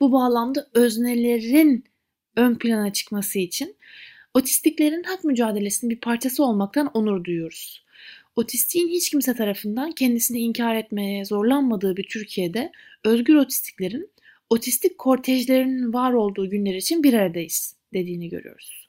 bu 0.00 0.12
bağlamda 0.12 0.68
öznelerin 0.74 1.84
ön 2.36 2.54
plana 2.54 2.92
çıkması 2.92 3.38
için 3.38 3.76
otistiklerin 4.34 5.02
hak 5.02 5.24
mücadelesinin 5.24 5.90
bir 5.90 6.00
parçası 6.00 6.44
olmaktan 6.44 6.86
onur 6.94 7.24
duyuyoruz. 7.24 7.84
Otistiğin 8.36 8.88
hiç 8.88 9.10
kimse 9.10 9.34
tarafından 9.34 9.92
kendisini 9.92 10.38
inkar 10.38 10.76
etmeye 10.76 11.24
zorlanmadığı 11.24 11.96
bir 11.96 12.08
Türkiye'de 12.08 12.72
özgür 13.04 13.34
otistiklerin 13.34 14.10
otistik 14.50 14.98
kortejlerinin 14.98 15.92
var 15.92 16.12
olduğu 16.12 16.50
günler 16.50 16.74
için 16.74 17.02
bir 17.02 17.14
aradayız 17.14 17.76
dediğini 17.92 18.28
görüyoruz. 18.28 18.88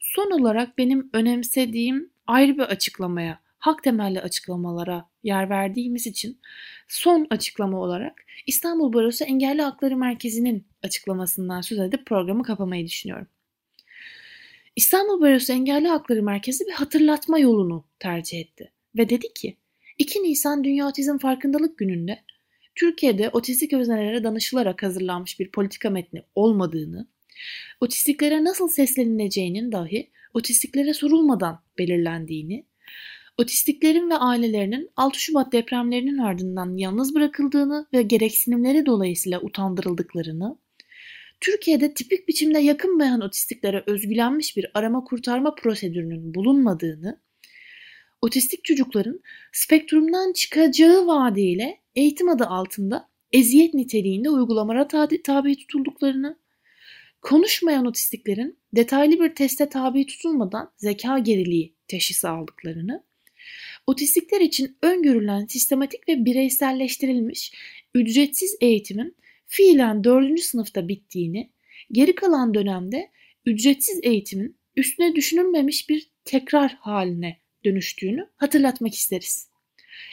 Son 0.00 0.30
olarak 0.30 0.78
benim 0.78 1.10
önemsediğim 1.12 2.10
ayrı 2.26 2.54
bir 2.58 2.62
açıklamaya, 2.62 3.40
hak 3.58 3.82
temelli 3.82 4.20
açıklamalara 4.20 5.08
yer 5.22 5.50
verdiğimiz 5.50 6.06
için 6.06 6.40
son 6.88 7.26
açıklama 7.30 7.80
olarak 7.80 8.24
İstanbul 8.46 8.92
Barosu 8.92 9.24
Engelli 9.24 9.62
Hakları 9.62 9.96
Merkezi'nin 9.96 10.66
açıklamasından 10.82 11.60
söz 11.60 11.78
edip 11.78 12.06
programı 12.06 12.42
kapamayı 12.42 12.86
düşünüyorum. 12.86 13.26
İstanbul 14.76 15.20
Barosu 15.20 15.52
Engelli 15.52 15.88
Hakları 15.88 16.22
Merkezi 16.22 16.66
bir 16.66 16.72
hatırlatma 16.72 17.38
yolunu 17.38 17.84
tercih 17.98 18.40
etti 18.40 18.72
ve 18.96 19.08
dedi 19.08 19.34
ki 19.34 19.56
2 19.98 20.22
Nisan 20.22 20.64
Dünya 20.64 20.88
Otizm 20.88 21.18
Farkındalık 21.18 21.78
Günü'nde 21.78 22.18
Türkiye'de 22.74 23.30
otistik 23.30 23.72
öznelere 23.72 24.24
danışılarak 24.24 24.82
hazırlanmış 24.82 25.40
bir 25.40 25.50
politika 25.50 25.90
metni 25.90 26.22
olmadığını, 26.34 27.08
otistiklere 27.80 28.44
nasıl 28.44 28.68
seslenileceğinin 28.68 29.72
dahi 29.72 30.10
otistiklere 30.34 30.94
sorulmadan 30.94 31.60
belirlendiğini, 31.78 32.66
otistiklerin 33.38 34.10
ve 34.10 34.14
ailelerinin 34.14 34.90
6 34.96 35.20
Şubat 35.20 35.52
depremlerinin 35.52 36.18
ardından 36.18 36.76
yalnız 36.76 37.14
bırakıldığını 37.14 37.86
ve 37.92 38.02
gereksinimleri 38.02 38.86
dolayısıyla 38.86 39.40
utandırıldıklarını, 39.40 40.58
Türkiye'de 41.40 41.94
tipik 41.94 42.28
biçimde 42.28 42.58
yakın 42.58 43.00
beyan 43.00 43.20
otistiklere 43.20 43.84
özgülenmiş 43.86 44.56
bir 44.56 44.70
arama 44.74 45.04
kurtarma 45.04 45.54
prosedürünün 45.54 46.34
bulunmadığını, 46.34 47.20
otistik 48.22 48.64
çocukların 48.64 49.20
spektrumdan 49.52 50.32
çıkacağı 50.32 51.06
vaadiyle 51.06 51.80
eğitim 51.94 52.28
adı 52.28 52.44
altında 52.44 53.08
eziyet 53.32 53.74
niteliğinde 53.74 54.30
uygulamalara 54.30 54.88
tabi 55.24 55.56
tutulduklarını, 55.56 56.38
konuşmayan 57.22 57.86
otistiklerin 57.86 58.58
detaylı 58.72 59.20
bir 59.20 59.34
teste 59.34 59.68
tabi 59.68 60.06
tutulmadan 60.06 60.72
zeka 60.76 61.18
geriliği 61.18 61.74
teşhisi 61.88 62.28
aldıklarını, 62.28 63.04
otistikler 63.86 64.40
için 64.40 64.76
öngörülen 64.82 65.46
sistematik 65.46 66.08
ve 66.08 66.24
bireyselleştirilmiş 66.24 67.52
ücretsiz 67.94 68.56
eğitimin 68.60 69.16
fiilen 69.46 70.04
4. 70.04 70.40
sınıfta 70.40 70.88
bittiğini, 70.88 71.50
geri 71.92 72.14
kalan 72.14 72.54
dönemde 72.54 73.10
ücretsiz 73.46 74.00
eğitimin 74.02 74.56
üstüne 74.76 75.14
düşünülmemiş 75.14 75.88
bir 75.88 76.10
tekrar 76.24 76.74
haline 76.80 77.40
dönüştüğünü 77.64 78.28
hatırlatmak 78.36 78.94
isteriz. 78.94 79.48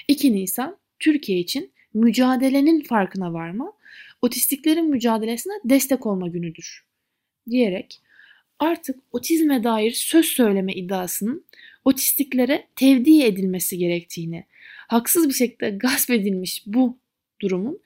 2 0.08 0.34
Nisan 0.34 0.78
Türkiye 1.00 1.39
için 1.39 1.72
mücadelenin 1.93 2.84
farkına 2.84 3.34
varma, 3.34 3.74
otistiklerin 4.22 4.89
mücadelesine 4.89 5.54
destek 5.65 6.06
olma 6.06 6.28
günüdür 6.28 6.86
diyerek 7.50 8.02
artık 8.60 9.00
otizme 9.12 9.63
dair 9.63 9.91
söz 9.91 10.26
söyleme 10.26 10.74
iddiasının 10.74 11.46
otistiklere 11.86 12.67
tevdi 12.76 13.24
edilmesi 13.24 13.78
gerektiğini, 13.78 14.46
haksız 14.88 15.30
bir 15.30 15.34
şekilde 15.34 15.69
gasp 15.69 16.10
edilmiş 16.10 16.63
bu 16.65 16.98
durumun 17.41 17.80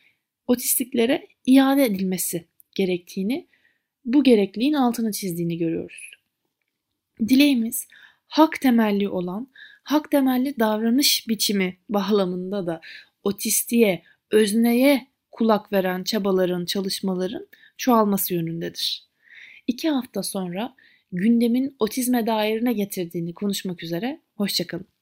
otistiklere 0.48 1.28
iade 1.48 1.86
edilmesi 1.86 2.46
gerektiğini, 2.76 3.48
bu 4.06 4.24
gerekliliğin 4.24 4.74
altını 4.74 5.12
çizdiğini 5.12 5.58
görüyoruz. 5.58 6.12
Dileğimiz 7.20 7.88
hak 8.28 8.62
temelli 8.62 9.10
olan, 9.10 9.48
hak 9.84 10.12
temelli 10.12 10.60
davranış 10.60 11.28
biçimi 11.28 11.78
bağlamında 11.90 12.68
da 12.68 12.82
otistiğe, 13.24 14.04
özneye 14.32 15.08
kulak 15.32 15.74
veren 15.74 16.04
çabaların, 16.04 16.66
çalışmaların 16.66 17.48
çoğalması 17.78 18.34
yönündedir. 18.34 19.04
İki 19.68 19.90
hafta 19.90 20.24
sonra 20.24 20.76
gündemin 21.12 21.76
otizme 21.80 22.28
dair 22.28 22.66
ne 22.66 22.74
getirdiğini 22.74 23.34
konuşmak 23.34 23.84
üzere, 23.84 24.22
hoşçakalın. 24.36 24.97